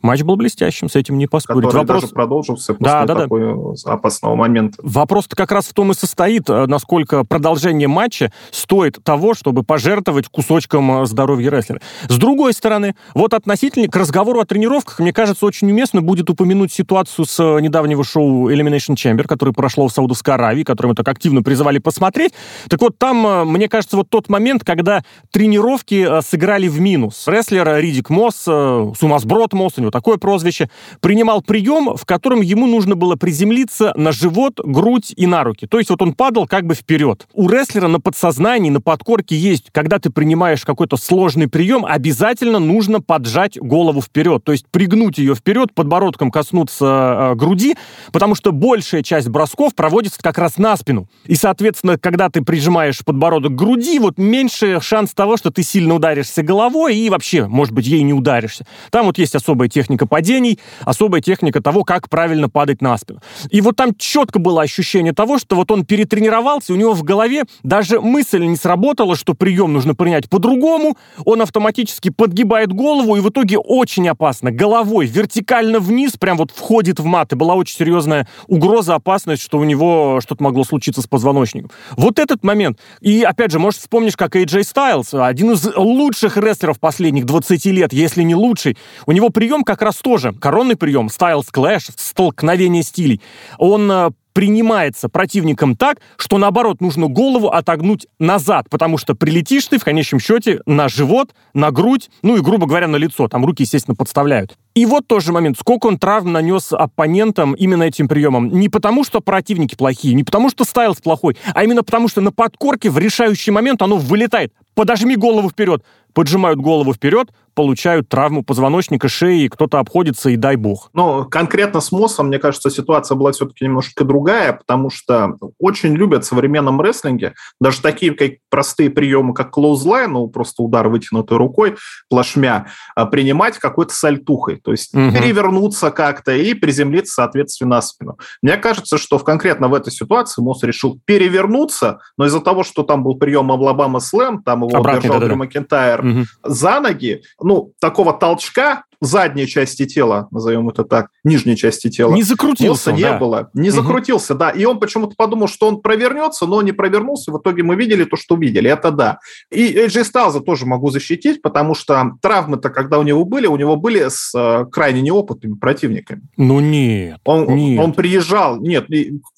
Матч 0.00 0.22
был 0.22 0.36
блестящим, 0.36 0.88
с 0.88 0.96
этим 0.96 1.18
не 1.18 1.26
поспорить. 1.26 1.64
Который 1.64 1.80
Вопрос... 1.80 2.02
даже 2.02 2.14
продолжился 2.14 2.74
после 2.74 2.92
да, 2.92 3.04
да, 3.04 3.14
такого 3.14 3.74
да. 3.84 3.92
опасного 3.92 4.34
момента. 4.34 4.78
Вопрос-то 4.82 5.36
как 5.36 5.52
раз 5.52 5.66
в 5.66 5.74
том 5.74 5.90
и 5.90 5.94
состоит, 5.94 6.48
Э, 6.53 6.53
насколько 6.66 7.24
продолжение 7.24 7.88
матча 7.88 8.32
стоит 8.50 9.02
того, 9.02 9.34
чтобы 9.34 9.62
пожертвовать 9.62 10.28
кусочком 10.28 11.02
э, 11.02 11.06
здоровья 11.06 11.50
рестлера. 11.50 11.80
С 12.08 12.16
другой 12.16 12.52
стороны, 12.52 12.94
вот 13.14 13.34
относительно 13.34 13.88
к 13.88 13.96
разговору 13.96 14.40
о 14.40 14.44
тренировках, 14.44 15.00
мне 15.00 15.12
кажется, 15.12 15.46
очень 15.46 15.70
уместно 15.70 16.02
будет 16.02 16.30
упомянуть 16.30 16.72
ситуацию 16.72 17.24
с 17.24 17.38
э, 17.40 17.60
недавнего 17.60 18.04
шоу 18.04 18.50
Elimination 18.50 18.94
Chamber, 18.94 19.24
которое 19.24 19.52
прошло 19.52 19.88
в 19.88 19.92
Саудовской 19.92 20.34
Аравии, 20.34 20.62
которое 20.62 20.90
мы 20.90 20.94
так 20.94 21.08
активно 21.08 21.42
призывали 21.42 21.78
посмотреть. 21.78 22.32
Так 22.68 22.80
вот, 22.80 22.98
там, 22.98 23.48
мне 23.50 23.68
кажется, 23.68 23.96
вот 23.96 24.08
тот 24.08 24.28
момент, 24.28 24.64
когда 24.64 25.02
тренировки 25.30 26.20
сыграли 26.22 26.68
в 26.68 26.80
минус. 26.80 27.24
Рестлер 27.26 27.76
Ридик 27.78 28.10
Мосс, 28.10 28.44
Сумасброд 28.44 29.52
Мосс, 29.52 29.74
у 29.76 29.80
него 29.80 29.90
такое 29.90 30.16
прозвище, 30.16 30.70
принимал 31.00 31.42
прием, 31.42 31.96
в 31.96 32.04
котором 32.04 32.40
ему 32.40 32.66
нужно 32.66 32.94
было 32.94 33.16
приземлиться 33.16 33.92
на 33.96 34.12
живот, 34.12 34.60
грудь 34.64 35.12
и 35.16 35.26
на 35.26 35.44
руки. 35.44 35.66
То 35.66 35.78
есть 35.78 35.90
вот 35.90 36.02
он 36.02 36.14
падал 36.14 36.43
шел 36.44 36.46
как 36.46 36.66
бы 36.66 36.74
вперед. 36.74 37.26
У 37.32 37.48
рестлера 37.48 37.88
на 37.88 38.00
подсознании, 38.00 38.70
на 38.70 38.80
подкорке 38.80 39.36
есть, 39.36 39.70
когда 39.72 39.98
ты 39.98 40.10
принимаешь 40.10 40.64
какой-то 40.64 40.96
сложный 40.96 41.48
прием, 41.48 41.84
обязательно 41.84 42.58
нужно 42.58 43.00
поджать 43.00 43.58
голову 43.58 44.00
вперед, 44.00 44.44
то 44.44 44.52
есть 44.52 44.66
пригнуть 44.70 45.18
ее 45.18 45.34
вперед, 45.34 45.74
подбородком 45.74 46.30
коснуться 46.30 47.32
э, 47.32 47.34
груди, 47.34 47.76
потому 48.12 48.34
что 48.34 48.52
большая 48.52 49.02
часть 49.02 49.28
бросков 49.28 49.74
проводится 49.74 50.20
как 50.20 50.38
раз 50.38 50.58
на 50.58 50.76
спину. 50.76 51.08
И, 51.26 51.34
соответственно, 51.34 51.98
когда 51.98 52.28
ты 52.28 52.42
прижимаешь 52.42 53.04
подбородок 53.04 53.52
к 53.52 53.54
груди, 53.54 53.98
вот 53.98 54.18
меньше 54.18 54.80
шанс 54.80 55.12
того, 55.14 55.36
что 55.36 55.50
ты 55.50 55.62
сильно 55.62 55.94
ударишься 55.94 56.42
головой 56.42 56.96
и 56.96 57.10
вообще, 57.10 57.46
может 57.46 57.72
быть, 57.72 57.86
ей 57.86 58.02
не 58.02 58.12
ударишься. 58.12 58.66
Там 58.90 59.06
вот 59.06 59.18
есть 59.18 59.34
особая 59.34 59.68
техника 59.68 60.06
падений, 60.06 60.58
особая 60.82 61.20
техника 61.20 61.60
того, 61.60 61.84
как 61.84 62.08
правильно 62.08 62.48
падать 62.48 62.82
на 62.82 62.96
спину. 62.98 63.20
И 63.50 63.60
вот 63.60 63.76
там 63.76 63.94
четко 63.96 64.38
было 64.38 64.62
ощущение 64.62 65.12
того, 65.12 65.38
что 65.38 65.56
вот 65.56 65.70
он 65.70 65.84
перетренировал 65.84 66.33
тренировался, 66.34 66.72
у 66.72 66.76
него 66.76 66.94
в 66.94 67.02
голове 67.02 67.44
даже 67.62 68.00
мысль 68.00 68.44
не 68.44 68.56
сработала, 68.56 69.16
что 69.16 69.34
прием 69.34 69.72
нужно 69.72 69.94
принять 69.94 70.28
по-другому, 70.28 70.96
он 71.24 71.42
автоматически 71.42 72.10
подгибает 72.10 72.72
голову 72.72 73.16
и 73.16 73.20
в 73.20 73.28
итоге 73.28 73.58
очень 73.58 74.08
опасно, 74.08 74.50
головой 74.50 75.06
вертикально 75.06 75.78
вниз, 75.78 76.12
прям 76.18 76.36
вот 76.36 76.50
входит 76.50 76.98
в 76.98 77.04
мат, 77.04 77.32
и 77.32 77.36
была 77.36 77.54
очень 77.54 77.76
серьезная 77.76 78.26
угроза, 78.46 78.94
опасность, 78.94 79.42
что 79.42 79.58
у 79.58 79.64
него 79.64 80.20
что-то 80.22 80.42
могло 80.42 80.64
случиться 80.64 81.02
с 81.02 81.06
позвоночником. 81.06 81.70
Вот 81.96 82.18
этот 82.18 82.42
момент. 82.42 82.78
И 83.00 83.22
опять 83.22 83.50
же, 83.50 83.58
может, 83.58 83.80
вспомнишь, 83.80 84.16
как 84.16 84.36
AJ 84.36 84.60
Styles, 84.60 85.24
один 85.24 85.52
из 85.52 85.66
лучших 85.76 86.36
рестлеров 86.36 86.80
последних 86.80 87.26
20 87.26 87.64
лет, 87.66 87.92
если 87.92 88.22
не 88.22 88.34
лучший, 88.34 88.76
у 89.06 89.12
него 89.12 89.30
прием 89.30 89.62
как 89.62 89.82
раз 89.82 89.96
тоже, 89.96 90.32
коронный 90.32 90.76
прием, 90.76 91.06
Styles 91.06 91.46
Clash, 91.52 91.92
столкновение 91.96 92.82
стилей. 92.82 93.20
Он 93.58 93.90
э, 93.90 94.10
принимается 94.34 95.08
противником 95.08 95.76
так, 95.76 96.00
что 96.18 96.36
наоборот 96.36 96.82
нужно 96.82 97.06
голову 97.06 97.48
отогнуть 97.48 98.06
назад, 98.18 98.68
потому 98.68 98.98
что 98.98 99.14
прилетишь 99.14 99.66
ты 99.66 99.78
в 99.78 99.84
конечном 99.84 100.20
счете 100.20 100.60
на 100.66 100.88
живот, 100.88 101.34
на 101.54 101.70
грудь, 101.70 102.10
ну 102.22 102.36
и, 102.36 102.40
грубо 102.40 102.66
говоря, 102.66 102.88
на 102.88 102.96
лицо. 102.96 103.28
Там 103.28 103.46
руки, 103.46 103.62
естественно, 103.62 103.94
подставляют. 103.94 104.58
И 104.74 104.86
вот 104.86 105.06
тоже 105.06 105.32
момент, 105.32 105.56
сколько 105.56 105.86
он 105.86 105.98
травм 105.98 106.32
нанес 106.32 106.72
оппонентам 106.72 107.52
именно 107.52 107.84
этим 107.84 108.08
приемом. 108.08 108.48
Не 108.48 108.68
потому, 108.68 109.04
что 109.04 109.20
противники 109.20 109.76
плохие, 109.76 110.14
не 110.14 110.24
потому, 110.24 110.50
что 110.50 110.64
Стайлс 110.64 110.98
плохой, 111.00 111.36
а 111.54 111.62
именно 111.62 111.84
потому, 111.84 112.08
что 112.08 112.20
на 112.20 112.32
подкорке 112.32 112.90
в 112.90 112.98
решающий 112.98 113.52
момент 113.52 113.82
оно 113.82 113.96
вылетает. 113.96 114.52
Подожми 114.74 115.14
голову 115.14 115.48
вперед 115.48 115.84
поджимают 116.14 116.60
голову 116.60 116.94
вперед, 116.94 117.28
получают 117.54 118.08
травму 118.08 118.42
позвоночника, 118.42 119.08
шеи, 119.08 119.48
кто-то 119.48 119.78
обходится, 119.78 120.30
и 120.30 120.36
дай 120.36 120.56
бог. 120.56 120.90
Но 120.92 121.24
конкретно 121.24 121.80
с 121.80 121.92
Моссом, 121.92 122.28
мне 122.28 122.38
кажется, 122.38 122.70
ситуация 122.70 123.16
была 123.16 123.32
все-таки 123.32 123.64
немножко 123.64 124.04
другая, 124.04 124.54
потому 124.54 124.90
что 124.90 125.36
очень 125.58 125.94
любят 125.94 126.24
в 126.24 126.28
современном 126.28 126.80
рестлинге 126.80 127.34
даже 127.60 127.80
такие 127.80 128.12
как 128.12 128.32
простые 128.48 128.90
приемы, 128.90 129.34
как 129.34 129.50
клоузлайн, 129.50 130.12
ну, 130.12 130.28
просто 130.28 130.62
удар 130.62 130.88
вытянутой 130.88 131.36
рукой, 131.36 131.76
плашмя, 132.08 132.68
а, 132.94 133.06
принимать 133.06 133.58
какой-то 133.58 133.92
сальтухой, 133.92 134.56
то 134.64 134.70
есть 134.70 134.94
угу. 134.94 135.12
перевернуться 135.12 135.90
как-то 135.90 136.32
и 136.32 136.54
приземлиться, 136.54 137.14
соответственно, 137.14 137.76
на 137.76 137.82
спину. 137.82 138.18
Мне 138.42 138.56
кажется, 138.56 138.96
что 138.96 139.18
в, 139.18 139.24
конкретно 139.24 139.68
в 139.68 139.74
этой 139.74 139.92
ситуации 139.92 140.40
Мосс 140.40 140.62
решил 140.62 140.98
перевернуться, 141.04 142.00
но 142.16 142.24
из-за 142.26 142.40
того, 142.40 142.64
что 142.64 142.82
там 142.82 143.04
был 143.04 143.16
прием 143.16 143.52
Алабама 143.52 144.00
Слэм, 144.00 144.42
там 144.42 144.64
его 144.64 144.76
Обратный, 144.76 145.02
держал 145.02 145.20
да, 145.20 145.28
да. 145.28 145.34
Макентайр, 145.36 146.00
угу. 146.00 146.24
за 146.42 146.80
ноги, 146.80 147.22
ну, 147.40 147.72
такого 147.78 148.14
толчка 148.14 148.84
задней 149.04 149.46
части 149.46 149.86
тела, 149.86 150.28
назовем 150.30 150.68
это 150.68 150.84
так, 150.84 151.08
нижней 151.24 151.56
части 151.56 151.88
тела. 151.90 152.12
Не 152.12 152.22
закрутился, 152.22 152.92
не 152.92 153.02
да. 153.02 153.18
было. 153.18 153.50
Не 153.54 153.70
угу. 153.70 153.76
закрутился, 153.76 154.34
да. 154.34 154.50
И 154.50 154.64
он 154.64 154.78
почему-то 154.78 155.14
подумал, 155.16 155.48
что 155.48 155.68
он 155.68 155.80
провернется, 155.80 156.46
но 156.46 156.62
не 156.62 156.72
провернулся. 156.72 157.32
В 157.32 157.38
итоге 157.38 157.62
мы 157.62 157.76
видели 157.76 158.04
то, 158.04 158.16
что 158.16 158.36
видели. 158.36 158.70
Это 158.70 158.90
да. 158.90 159.18
И 159.50 159.74
AJ 159.74 160.04
Styles 160.12 160.40
тоже 160.40 160.66
могу 160.66 160.90
защитить, 160.90 161.42
потому 161.42 161.74
что 161.74 162.12
травмы-то, 162.20 162.70
когда 162.70 162.98
у 162.98 163.02
него 163.02 163.24
были, 163.24 163.46
у 163.46 163.56
него 163.56 163.76
были 163.76 164.08
с 164.08 164.32
э, 164.34 164.66
крайне 164.70 165.02
неопытными 165.02 165.54
противниками. 165.54 166.22
Ну 166.36 166.60
нет, 166.60 167.18
он, 167.24 167.46
нет. 167.54 167.82
Он 167.82 167.92
приезжал, 167.92 168.60
нет, 168.60 168.86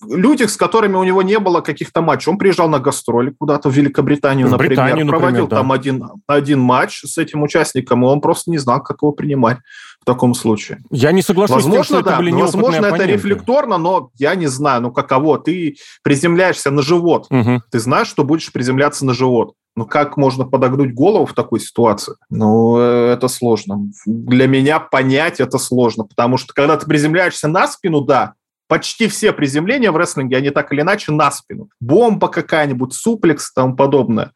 люди, 0.09 0.45
с 0.45 0.57
которыми 0.57 0.97
у 0.97 1.05
него 1.05 1.23
не 1.23 1.39
было 1.39 1.61
каких-то 1.61 2.03
матчей. 2.03 2.31
Он 2.31 2.39
приезжал 2.39 2.69
на 2.69 2.79
гастроли 2.79 3.31
куда-то 3.31 3.69
в 3.69 3.73
Великобританию, 3.73 4.49
в 4.49 4.51
например, 4.51 4.71
Британию, 4.71 5.07
проводил 5.07 5.45
например, 5.45 5.51
да. 5.51 5.57
там 5.57 5.73
один, 5.73 6.05
один 6.27 6.61
матч 6.61 7.03
с 7.05 7.19
этим 7.19 7.43
участником, 7.43 8.05
и 8.05 8.07
он 8.07 8.21
просто 8.21 8.51
не 8.51 8.59
знал, 8.59 8.83
как 8.83 8.99
его 9.03 9.13
принимать 9.13 9.56
понимать 9.57 9.65
в 10.01 10.05
таком 10.05 10.35
случае. 10.35 10.83
Я 10.91 11.13
не 11.13 11.23
соглашусь 11.23 11.57
возможно, 11.57 11.85
с 11.85 11.87
тем, 11.89 11.97
что 11.97 12.05
да, 12.05 12.11
это 12.13 12.21
были 12.21 12.33
Возможно, 12.33 12.87
это 12.87 13.05
рефлекторно, 13.05 13.79
но 13.79 14.11
я 14.19 14.35
не 14.35 14.47
знаю, 14.47 14.83
ну 14.83 14.93
каково. 14.93 15.39
Ты 15.39 15.77
приземляешься 16.03 16.71
на 16.71 16.83
живот. 16.83 17.27
Угу. 17.31 17.63
Ты 17.71 17.79
знаешь, 17.81 18.09
что 18.09 18.25
будешь 18.25 18.53
приземляться 18.53 19.05
на 19.05 19.15
живот. 19.15 19.55
Ну, 19.75 19.85
как 19.85 20.17
можно 20.17 20.45
подогнуть 20.45 20.95
голову 20.95 21.27
в 21.27 21.35
такой 21.35 21.61
ситуации? 21.61 22.15
Ну, 22.31 22.79
э, 22.79 23.13
это 23.13 23.29
сложно. 23.29 23.91
Для 24.07 24.47
меня 24.47 24.81
понять 24.81 25.39
это 25.39 25.59
сложно, 25.59 26.05
потому 26.05 26.39
что 26.39 26.55
когда 26.55 26.79
ты 26.79 26.87
приземляешься 26.87 27.47
на 27.47 27.67
спину, 27.67 28.01
да, 28.01 28.35
почти 28.69 29.07
все 29.07 29.33
приземления 29.33 29.93
в 29.93 29.97
рестлинге, 29.99 30.39
они 30.39 30.51
так 30.51 30.73
или 30.73 30.81
иначе 30.81 31.13
на 31.13 31.31
спину. 31.31 31.69
Бомба 31.79 32.29
какая-нибудь, 32.29 32.95
суплекс 32.95 33.51
и 33.51 33.55
тому 33.55 33.77
подобное. 33.77 34.33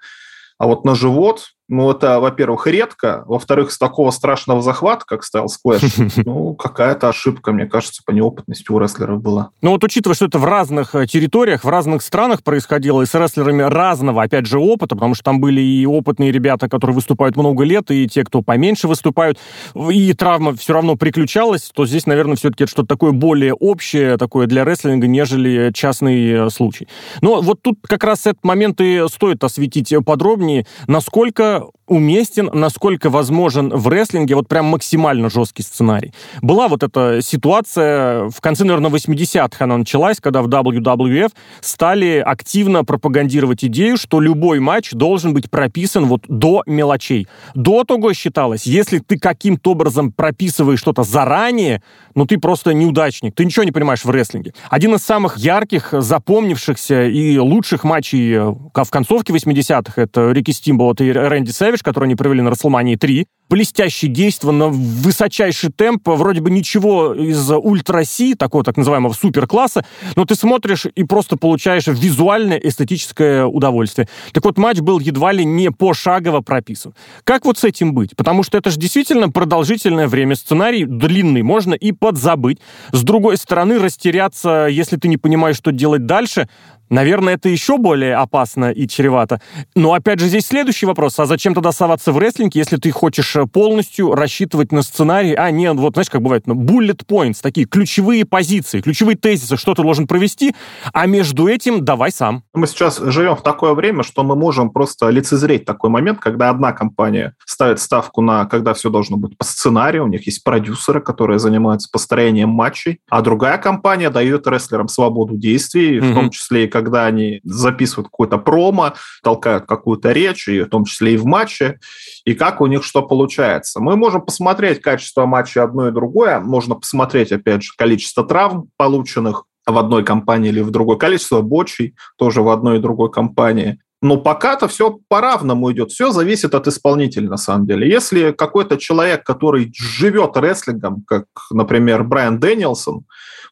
А 0.59 0.66
вот 0.66 0.85
на 0.85 0.94
живот 0.94 1.52
ну, 1.70 1.88
это, 1.90 2.18
во-первых, 2.18 2.66
редко. 2.66 3.22
Во-вторых, 3.26 3.70
с 3.70 3.78
такого 3.78 4.11
страшного 4.11 4.61
захвата, 4.61 5.04
как 5.06 5.22
Style 5.22 5.46
Splash, 5.46 6.22
ну, 6.26 6.54
какая-то 6.54 7.09
ошибка, 7.09 7.52
мне 7.52 7.66
кажется, 7.66 8.02
по 8.04 8.11
неопытности 8.11 8.70
у 8.72 8.78
рестлеров 8.78 9.22
была. 9.22 9.50
Ну, 9.62 9.70
вот 9.70 9.85
учитывая, 9.85 10.16
что 10.16 10.26
это 10.26 10.38
в 10.38 10.44
разных 10.44 10.94
э, 10.96 11.06
территориях, 11.06 11.62
в 11.62 11.68
разных 11.68 12.02
странах 12.02 12.42
происходило, 12.42 13.02
и 13.02 13.06
с 13.06 13.14
рестлерами 13.14 13.62
разного, 13.62 14.24
опять 14.24 14.46
же, 14.46 14.59
опыта, 14.59 14.96
потому 14.96 15.14
что 15.14 15.24
там 15.24 15.40
были 15.40 15.61
и 15.61 15.87
опытные 15.87 16.33
ребята, 16.33 16.68
которые 16.68 16.96
выступают 16.96 17.37
много 17.37 17.62
лет, 17.62 17.90
и 17.90 18.09
те, 18.09 18.24
кто 18.24 18.42
поменьше 18.42 18.88
выступают, 18.88 19.38
и 19.74 20.12
травма 20.14 20.56
все 20.56 20.72
равно 20.72 20.96
приключалась, 20.96 21.70
то 21.72 21.87
здесь, 21.87 22.06
наверное, 22.06 22.35
все-таки 22.35 22.64
это 22.64 22.70
что-то 22.72 22.88
такое 22.88 23.12
более 23.12 23.54
общее, 23.54 24.16
такое 24.16 24.48
для 24.48 24.64
рестлинга, 24.64 25.06
нежели 25.06 25.70
частный 25.72 26.46
э, 26.46 26.50
случай. 26.50 26.88
Но 27.22 27.40
вот 27.40 27.62
тут 27.62 27.78
как 27.83 28.02
раз 28.02 28.26
этот 28.26 28.42
момент 28.42 28.80
и 28.80 29.04
стоит 29.09 29.44
осветить 29.44 29.94
подробнее, 30.04 30.66
насколько 30.88 31.60
уместен, 31.87 32.51
насколько 32.53 33.11
возможен 33.11 33.70
в 33.70 33.88
рестлинге 33.88 34.37
вот 34.37 34.49
прям 34.49 34.66
максимально 34.66 35.29
жесткий 35.29 35.62
сценарий. 35.62 36.12
Была 36.40 36.68
вот 36.68 36.83
эта 36.83 37.20
ситуация, 37.23 38.29
в 38.29 38.40
конце, 38.40 38.64
наверное, 38.64 38.90
80-х 38.90 39.64
она 39.64 39.77
началась, 39.77 40.20
когда 40.20 40.42
в 40.42 40.49
WWF 40.49 41.33
стали 41.61 42.23
активно 42.25 42.85
пропагандировать 42.85 43.64
идею, 43.64 43.96
что 43.96 44.20
любой 44.20 44.61
матч 44.61 44.92
должен 44.92 45.35
быть 45.35 45.51
прописан 45.51 46.07
вот 46.07 46.23
до 46.29 46.62
мелочей. 46.66 47.27
До 47.55 47.85
того 47.85 48.12
считалось, 48.12 48.66
если 48.66 48.99
ты 48.99 49.18
каким-то 49.18 49.73
образом 49.73 50.12
прописываешь 50.12 50.79
что-то 50.79 51.03
заранее, 51.03 51.83
ну 52.14 52.27
ты 52.27 52.38
просто 52.38 52.73
неудачник, 52.73 53.35
ты 53.35 53.44
ничего 53.44 53.64
не 53.64 53.73
понимаешь 53.73 54.05
в 54.05 54.11
рестлинге. 54.11 54.55
Один 54.68 54.94
из 54.94 55.03
самых 55.03 55.37
ярких, 55.38 55.88
запомнившихся 55.92 57.07
и 57.07 57.38
лучших 57.38 57.85
матчей 57.85 58.35
э, 58.35 58.44
в 58.44 58.90
концовке 58.90 59.33
80-х 59.33 60.01
это 60.01 60.33
Рики 60.33 60.51
Стимболт 60.51 61.01
и 61.01 61.12
Рэнди 61.12 61.50
Рэнди 61.51 61.53
Сэвидж, 61.53 61.81
который 61.83 62.05
они 62.05 62.15
провели 62.15 62.43
на 62.43 62.51
Расселмании 62.51 62.97
3. 62.97 63.27
Блестящее 63.49 64.11
действие 64.11 64.53
на 64.53 64.69
высочайший 64.69 65.71
темп, 65.73 66.07
вроде 66.07 66.41
бы 66.41 66.51
ничего 66.51 67.15
из 67.15 67.51
ультра-си, 67.51 68.35
такого 68.35 68.63
так 68.63 68.77
называемого 68.77 69.13
суперкласса, 69.13 69.85
но 70.15 70.25
ты 70.25 70.37
смотришь 70.37 70.87
и 70.95 71.03
просто 71.03 71.37
получаешь 71.37 71.89
визуальное 71.89 72.59
эстетическое 72.59 73.45
удовольствие. 73.45 74.09
Так 74.33 74.45
вот, 74.45 74.57
матч 74.57 74.79
был 74.79 75.01
едва 75.01 75.33
ли 75.33 75.45
не 75.45 75.71
пошагово 75.73 76.43
прописан. 76.43 76.95
Как 77.25 77.45
вот 77.45 77.59
с 77.59 77.65
этим 77.65 77.93
быть? 77.93 78.15
Потому 78.15 78.45
что 78.45 78.57
это 78.57 78.71
же 78.71 78.79
действительно 78.79 79.31
продолжительное 79.31 80.07
время, 80.07 80.37
сценарий 80.37 80.85
длинный, 80.85 81.43
можно 81.43 81.75
и 81.75 81.91
подзабыть. 81.91 82.59
С 82.93 83.03
другой 83.03 83.37
стороны, 83.37 83.79
растеряться, 83.79 84.69
если 84.71 84.97
ты 84.97 85.09
не 85.09 85.17
понимаешь, 85.17 85.57
что 85.57 85.73
делать 85.73 86.07
дальше, 86.07 86.49
Наверное, 86.91 87.35
это 87.35 87.49
еще 87.49 87.79
более 87.79 88.17
опасно 88.17 88.73
и 88.73 88.89
чревато. 88.89 89.41
Но 89.77 89.95
опять 89.95 90.19
же 90.19 90.27
здесь 90.27 90.47
следующий 90.47 90.87
вопрос. 90.87 91.19
А 91.21 91.25
зачем 91.25 91.39
тогда 91.48 91.72
соваться 91.72 92.12
в 92.12 92.18
рестлинг, 92.18 92.55
если 92.55 92.76
ты 92.76 92.90
хочешь 92.90 93.35
э, 93.37 93.46
полностью 93.46 94.14
рассчитывать 94.14 94.72
на 94.72 94.83
сценарий? 94.83 95.35
А, 95.35 95.50
нет, 95.50 95.76
вот 95.76 95.94
знаешь, 95.94 96.11
как 96.11 96.22
бывает, 96.22 96.46
ну, 96.46 96.55
bullet 96.55 97.07
points, 97.07 97.38
такие 97.42 97.66
ключевые 97.66 98.24
позиции, 98.24 98.81
ключевые 98.81 99.16
тезисы, 99.16 99.57
что 99.57 99.74
ты 99.74 99.83
должен 99.83 100.07
провести, 100.07 100.55
а 100.92 101.07
между 101.07 101.48
этим 101.48 101.85
давай 101.85 102.12
сам. 102.12 102.44
Мы 102.55 102.66
сейчас 102.66 102.98
живем 102.98 103.37
в 103.37 103.42
такое 103.42 103.74
время, 103.74 104.03
что 104.03 104.22
мы 104.22 104.37
можем 104.37 104.70
просто 104.70 105.09
лицезреть 105.09 105.64
такой 105.64 105.90
момент, 105.90 106.20
когда 106.20 106.50
одна 106.50 106.72
компания 106.72 107.35
ставит 107.46 107.81
ставку 107.81 108.20
на, 108.20 108.46
когда 108.46 108.74
все 108.74 108.90
должно 108.90 109.16
быть 109.16 109.37
по 109.37 109.44
сценарию, 109.44 110.05
у 110.05 110.09
них 110.09 110.26
есть 110.26 110.44
продюсеры, 110.44 111.00
которые 111.00 111.38
занимаются 111.38 111.88
построением 111.90 112.50
матчей, 112.50 113.00
а 113.09 113.22
другая 113.22 113.59
компания 113.59 114.11
дает 114.11 114.46
рестлерам 114.46 114.88
свободу 114.88 115.37
действий, 115.37 115.98
mm-hmm. 115.98 116.11
в 116.11 116.14
том 116.14 116.31
числе 116.31 116.64
и 116.64 116.68
когда 116.68 117.07
они 117.07 117.40
записывают 117.44 118.09
какой-то 118.09 118.38
промо, 118.38 118.94
толкают 119.22 119.66
какую-то 119.66 120.12
речь, 120.12 120.48
и 120.48 120.61
в 120.62 120.68
том 120.68 120.85
числе 120.85 121.14
и 121.14 121.16
в 121.16 121.24
матче, 121.31 121.79
и 122.25 122.35
как 122.35 122.61
у 122.61 122.66
них 122.66 122.85
что 122.85 123.03
получается. 123.03 123.81
Мы 123.81 123.97
можем 123.97 124.23
посмотреть 124.23 124.83
качество 124.83 125.27
матча 125.27 125.62
одно 125.62 125.88
и 125.88 125.93
другое, 125.93 126.40
можно 126.40 126.75
посмотреть, 126.75 127.33
опять 127.33 127.62
же, 127.62 127.73
количество 127.77 128.25
травм 128.25 128.69
полученных, 128.77 129.45
в 129.66 129.79
одной 129.79 130.05
компании 130.05 130.49
или 130.49 130.61
в 130.61 130.71
другой, 130.71 130.99
количество 130.99 131.40
бочей 131.43 131.95
тоже 132.16 132.43
в 132.43 132.49
одной 132.49 132.79
и 132.79 132.81
другой 132.81 133.11
компании. 133.11 133.79
Но 134.03 134.16
пока-то 134.16 134.66
все 134.66 134.99
по-равному 135.09 135.71
идет. 135.73 135.90
Все 135.90 136.11
зависит 136.11 136.55
от 136.55 136.66
исполнителя, 136.66 137.29
на 137.29 137.37
самом 137.37 137.66
деле. 137.66 137.88
Если 137.88 138.33
какой-то 138.33 138.79
человек, 138.79 139.25
который 139.25 139.71
живет 139.77 140.38
рестлингом, 140.38 141.05
как, 141.07 141.27
например, 141.51 142.05
Брайан 142.05 142.40
Дэнилсон, 142.40 143.05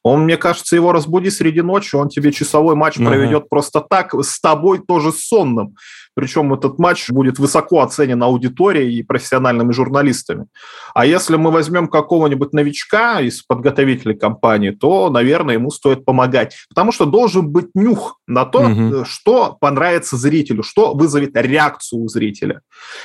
он, 0.03 0.25
мне 0.25 0.38
кажется, 0.38 0.75
его 0.75 0.93
разбуди 0.93 1.29
среди 1.29 1.61
ночи, 1.61 1.97
он 1.97 2.09
тебе 2.09 2.33
часовой 2.33 2.77
матч 2.77 2.97
ага. 2.97 3.09
проведет 3.09 3.51
просто 3.51 3.83
так, 3.83 4.14
с 4.14 4.41
тобой 4.41 4.79
тоже 4.79 5.12
сонным. 5.12 5.75
Причем 6.18 6.52
этот 6.52 6.81
матч 6.81 7.11
будет 7.11 7.38
высоко 7.38 7.81
оценен 7.81 8.20
аудиторией 8.24 8.98
и 8.98 9.02
профессиональными 9.04 9.70
журналистами. 9.70 10.46
А 10.92 11.07
если 11.07 11.37
мы 11.37 11.52
возьмем 11.52 11.87
какого-нибудь 11.87 12.52
новичка 12.52 13.20
из 13.20 13.42
подготовителей 13.42 14.16
компании, 14.16 14.70
то, 14.70 15.11
наверное, 15.11 15.54
ему 15.54 15.70
стоит 15.70 16.04
помогать. 16.04 16.57
Потому 16.70 16.90
что 16.90 17.07
должен 17.07 17.48
быть 17.48 17.68
нюх 17.74 18.18
на 18.26 18.44
то, 18.46 18.62
угу. 18.62 19.04
что 19.04 19.57
понравится 19.61 20.16
зрителю, 20.16 20.64
что 20.64 20.92
вызовет 20.92 21.37
реакцию 21.37 22.00
у 22.00 22.09
зрителя. 22.09 22.62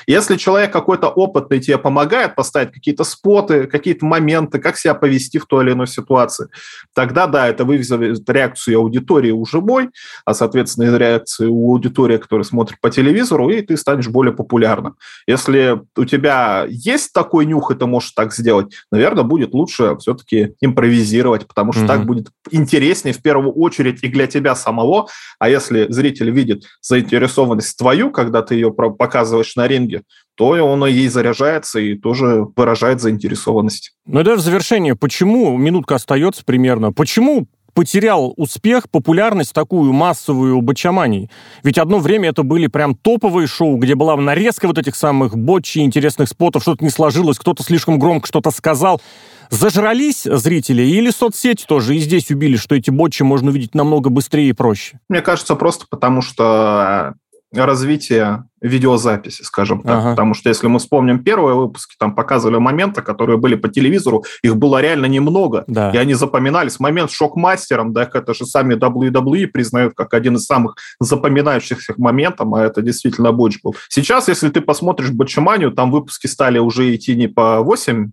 Если 0.08 0.36
человек 0.36 0.74
какой-то 0.74 1.08
опытный 1.10 1.60
тебе 1.60 1.78
помогает 1.78 2.34
поставить 2.34 2.72
какие-то 2.72 3.04
споты, 3.04 3.68
какие-то 3.68 4.08
моменты, 4.08 4.58
как 4.58 4.76
себя 4.76 4.96
повести 4.96 5.38
в 5.38 5.46
той 5.46 5.66
или 5.66 5.74
иной 5.74 5.86
ситуации, 5.86 6.48
тогда, 6.96 7.28
да, 7.28 7.48
это 7.48 7.64
вызовет 7.64 8.28
реакцию 8.28 8.80
аудитории 8.80 9.30
у 9.30 9.46
живой, 9.46 9.92
а, 10.26 10.34
соответственно, 10.34 10.98
реакцию 10.98 11.54
у 11.54 11.74
аудитории, 11.74 12.18
которая 12.18 12.44
смотрит 12.44 12.80
по 12.82 12.90
телевизору, 12.90 13.03
телевизору, 13.04 13.50
и 13.50 13.62
ты 13.62 13.78
станешь 13.78 14.08
более 14.08 14.34
популярным. 14.34 14.96
Если 15.28 15.82
у 15.98 16.06
тебя 16.06 16.66
есть 16.70 17.14
такой 17.14 17.46
нюх, 17.46 17.72
и 17.72 17.76
ты 17.76 17.86
можешь 17.86 18.12
так 18.12 18.34
сделать, 18.34 18.74
наверное, 18.92 19.24
будет 19.24 19.54
лучше 19.54 19.96
все-таки 19.98 20.54
импровизировать, 20.62 21.48
потому 21.48 21.74
что 21.74 21.84
mm-hmm. 21.84 21.88
так 21.88 22.06
будет 22.06 22.28
интереснее 22.52 23.14
в 23.14 23.22
первую 23.22 23.54
очередь 23.54 24.04
и 24.04 24.08
для 24.08 24.28
тебя 24.28 24.56
самого. 24.56 25.08
А 25.40 25.50
если 25.50 25.88
зритель 25.90 26.32
видит 26.32 26.64
заинтересованность 26.82 27.78
твою, 27.78 28.12
когда 28.12 28.42
ты 28.42 28.56
ее 28.56 28.72
показываешь 28.72 29.56
на 29.56 29.68
ринге, 29.68 30.04
то 30.36 30.48
он 30.48 30.86
ей 30.86 31.08
заряжается 31.10 31.80
и 31.80 31.96
тоже 31.96 32.46
выражает 32.56 33.02
заинтересованность. 33.02 33.94
Ну 34.06 34.24
да, 34.24 34.36
в 34.36 34.40
завершение, 34.40 34.96
почему, 34.96 35.56
минутка 35.58 35.96
остается 35.96 36.44
примерно, 36.44 36.92
почему 36.92 37.48
потерял 37.74 38.34
успех, 38.38 38.90
популярность 38.90 39.54
такую 39.54 39.94
массовую 39.94 40.62
бочамании. 40.62 41.30
Ведь 41.64 41.78
одно 41.78 42.00
время 42.00 42.30
это 42.30 42.44
были 42.44 42.68
прям 42.68 42.96
топовые 42.96 43.48
шоу, 43.48 43.78
где 43.78 43.96
была 43.96 44.16
нарезка 44.16 44.68
вот 44.68 44.78
этих 44.78 44.96
самых 44.96 45.38
бочи, 45.38 45.80
интересных 45.80 46.30
спотов, 46.30 46.62
что-то 46.62 46.84
не 46.84 46.90
сложилось, 46.90 47.40
кто-то 47.40 47.64
слишком 47.64 48.00
громко 48.00 48.28
что-то 48.28 48.52
сказал. 48.52 49.02
Зажрались 49.50 50.24
зрители 50.24 50.82
или 50.82 51.12
соцсети 51.12 51.66
тоже 51.68 51.96
и 51.96 52.00
здесь 52.00 52.32
убили, 52.32 52.56
что 52.56 52.76
эти 52.76 52.90
бочи 52.90 53.24
можно 53.24 53.52
увидеть 53.52 53.76
намного 53.76 54.10
быстрее 54.10 54.50
и 54.50 54.54
проще? 54.54 55.00
Мне 55.10 55.22
кажется, 55.22 55.56
просто 55.56 55.86
потому 55.90 56.22
что 56.22 57.14
развитие 57.54 58.46
видеозаписи, 58.62 59.44
скажем 59.44 59.82
так. 59.82 60.00
Ага. 60.00 60.10
Потому 60.12 60.34
что 60.34 60.50
если 60.50 60.68
мы 60.68 60.80
вспомним 60.80 61.24
первые 61.24 61.56
выпуски, 61.56 61.96
там 62.00 62.16
показывали 62.16 62.58
моменты, 62.58 63.02
которые 63.02 63.38
были 63.38 63.56
по 63.56 63.68
телевизору, 63.68 64.24
их 64.42 64.56
было 64.56 64.82
реально 64.82 65.06
немного, 65.08 65.66
да. 65.68 65.92
и 65.92 65.98
они 65.98 66.14
запоминались. 66.14 66.80
Момент 66.80 67.12
с 67.12 67.14
шок-мастером, 67.14 67.94
да, 67.94 68.10
это 68.12 68.34
же 68.34 68.46
сами 68.46 68.76
WWE 68.76 69.48
признают 69.48 69.94
как 69.96 70.14
один 70.14 70.38
из 70.38 70.46
самых 70.46 70.76
запоминающихся 71.00 71.94
моментов, 71.98 72.54
а 72.54 72.64
это 72.64 72.82
действительно 72.82 73.32
Боч 73.34 73.60
был. 73.62 73.76
Сейчас, 73.90 74.30
если 74.30 74.50
ты 74.50 74.62
посмотришь 74.62 75.12
Бочеманию, 75.12 75.72
там 75.72 75.92
выпуски 75.92 76.28
стали 76.28 76.58
уже 76.58 76.96
идти 76.96 77.16
не 77.16 77.28
по 77.28 77.64
8-9 77.66 78.10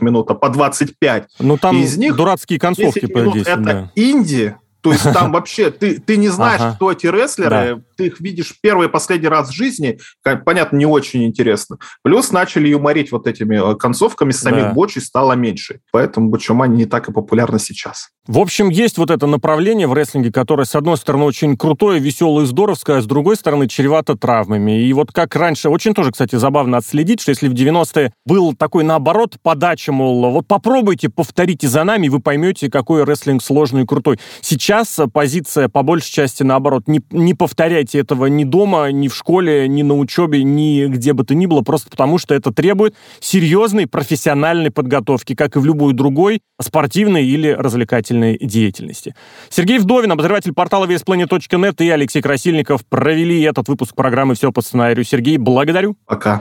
минут, 0.00 0.30
а 0.30 0.34
по 0.34 0.48
25. 0.48 1.28
Ну, 1.40 1.58
там 1.58 1.76
из 1.76 1.96
них 1.98 2.16
дурацкие 2.16 2.58
концовки 2.58 3.06
по 3.06 3.20
10, 3.20 3.46
это 3.46 3.62
да. 3.62 3.90
инди, 3.94 4.56
то 4.80 4.92
есть 4.92 5.04
там 5.12 5.32
вообще 5.32 5.70
ты, 5.70 6.00
ты 6.00 6.16
не 6.16 6.28
знаешь, 6.28 6.60
ага. 6.60 6.74
кто 6.76 6.92
эти 6.92 7.06
рестлеры, 7.06 7.50
да. 7.50 7.80
Ты 8.00 8.06
их 8.06 8.20
видишь 8.20 8.54
первый 8.62 8.88
и 8.88 8.90
последний 8.90 9.28
раз 9.28 9.50
в 9.50 9.52
жизни, 9.52 9.98
понятно, 10.46 10.78
не 10.78 10.86
очень 10.86 11.24
интересно. 11.24 11.76
Плюс 12.02 12.32
начали 12.32 12.68
юморить 12.68 13.12
вот 13.12 13.26
этими 13.26 13.72
э, 13.72 13.76
концовками, 13.76 14.30
самих 14.30 14.62
да. 14.62 14.72
бочей 14.72 15.02
стало 15.02 15.34
меньше. 15.34 15.80
Поэтому 15.92 16.30
бочумань 16.30 16.74
не 16.74 16.86
так 16.86 17.10
и 17.10 17.12
популярна 17.12 17.58
сейчас. 17.58 18.08
В 18.26 18.38
общем, 18.38 18.68
есть 18.68 18.96
вот 18.96 19.10
это 19.10 19.26
направление 19.26 19.86
в 19.86 19.92
рестлинге, 19.92 20.32
которое, 20.32 20.64
с 20.64 20.74
одной 20.74 20.96
стороны, 20.96 21.24
очень 21.24 21.56
крутое, 21.56 22.00
веселое 22.00 22.44
и 22.44 22.46
здоровское, 22.46 22.98
а 22.98 23.02
с 23.02 23.06
другой 23.06 23.36
стороны, 23.36 23.66
чревато 23.66 24.16
травмами. 24.16 24.82
И 24.82 24.92
вот 24.92 25.12
как 25.12 25.34
раньше, 25.36 25.68
очень 25.68 25.94
тоже, 25.94 26.12
кстати, 26.12 26.36
забавно 26.36 26.78
отследить, 26.78 27.20
что 27.20 27.30
если 27.30 27.48
в 27.48 27.54
90-е 27.54 28.12
был 28.24 28.54
такой, 28.54 28.84
наоборот, 28.84 29.36
подача, 29.42 29.92
мол, 29.92 30.30
вот 30.30 30.46
попробуйте, 30.46 31.08
повторите 31.08 31.66
за 31.66 31.82
нами, 31.84 32.08
вы 32.08 32.20
поймете, 32.20 32.70
какой 32.70 33.04
рестлинг 33.04 33.42
сложный 33.42 33.82
и 33.82 33.86
крутой. 33.86 34.18
Сейчас 34.40 35.00
позиция, 35.12 35.68
по 35.68 35.82
большей 35.82 36.12
части, 36.12 36.42
наоборот, 36.42 36.84
не, 36.86 37.02
не 37.10 37.34
повторяйте 37.34 37.89
этого 37.98 38.26
ни 38.26 38.44
дома, 38.44 38.90
ни 38.92 39.08
в 39.08 39.14
школе, 39.14 39.68
ни 39.68 39.82
на 39.82 39.96
учебе, 39.96 40.42
ни 40.42 40.86
где 40.86 41.12
бы 41.12 41.24
то 41.24 41.34
ни 41.34 41.46
было, 41.46 41.62
просто 41.62 41.90
потому 41.90 42.18
что 42.18 42.34
это 42.34 42.52
требует 42.52 42.94
серьезной 43.20 43.86
профессиональной 43.86 44.70
подготовки, 44.70 45.34
как 45.34 45.56
и 45.56 45.58
в 45.58 45.64
любой 45.64 45.92
другой 45.92 46.40
спортивной 46.60 47.26
или 47.26 47.48
развлекательной 47.48 48.38
деятельности. 48.38 49.14
Сергей 49.48 49.78
Вдовин, 49.78 50.12
обозреватель 50.12 50.52
портала 50.52 50.86
VSPlanet.net 50.86 51.84
и 51.84 51.88
Алексей 51.90 52.22
Красильников 52.22 52.84
провели 52.86 53.42
этот 53.42 53.68
выпуск 53.68 53.94
программы 53.94 54.34
«Все 54.34 54.52
по 54.52 54.62
сценарию». 54.62 55.04
Сергей, 55.04 55.38
благодарю. 55.38 55.96
Пока. 56.06 56.40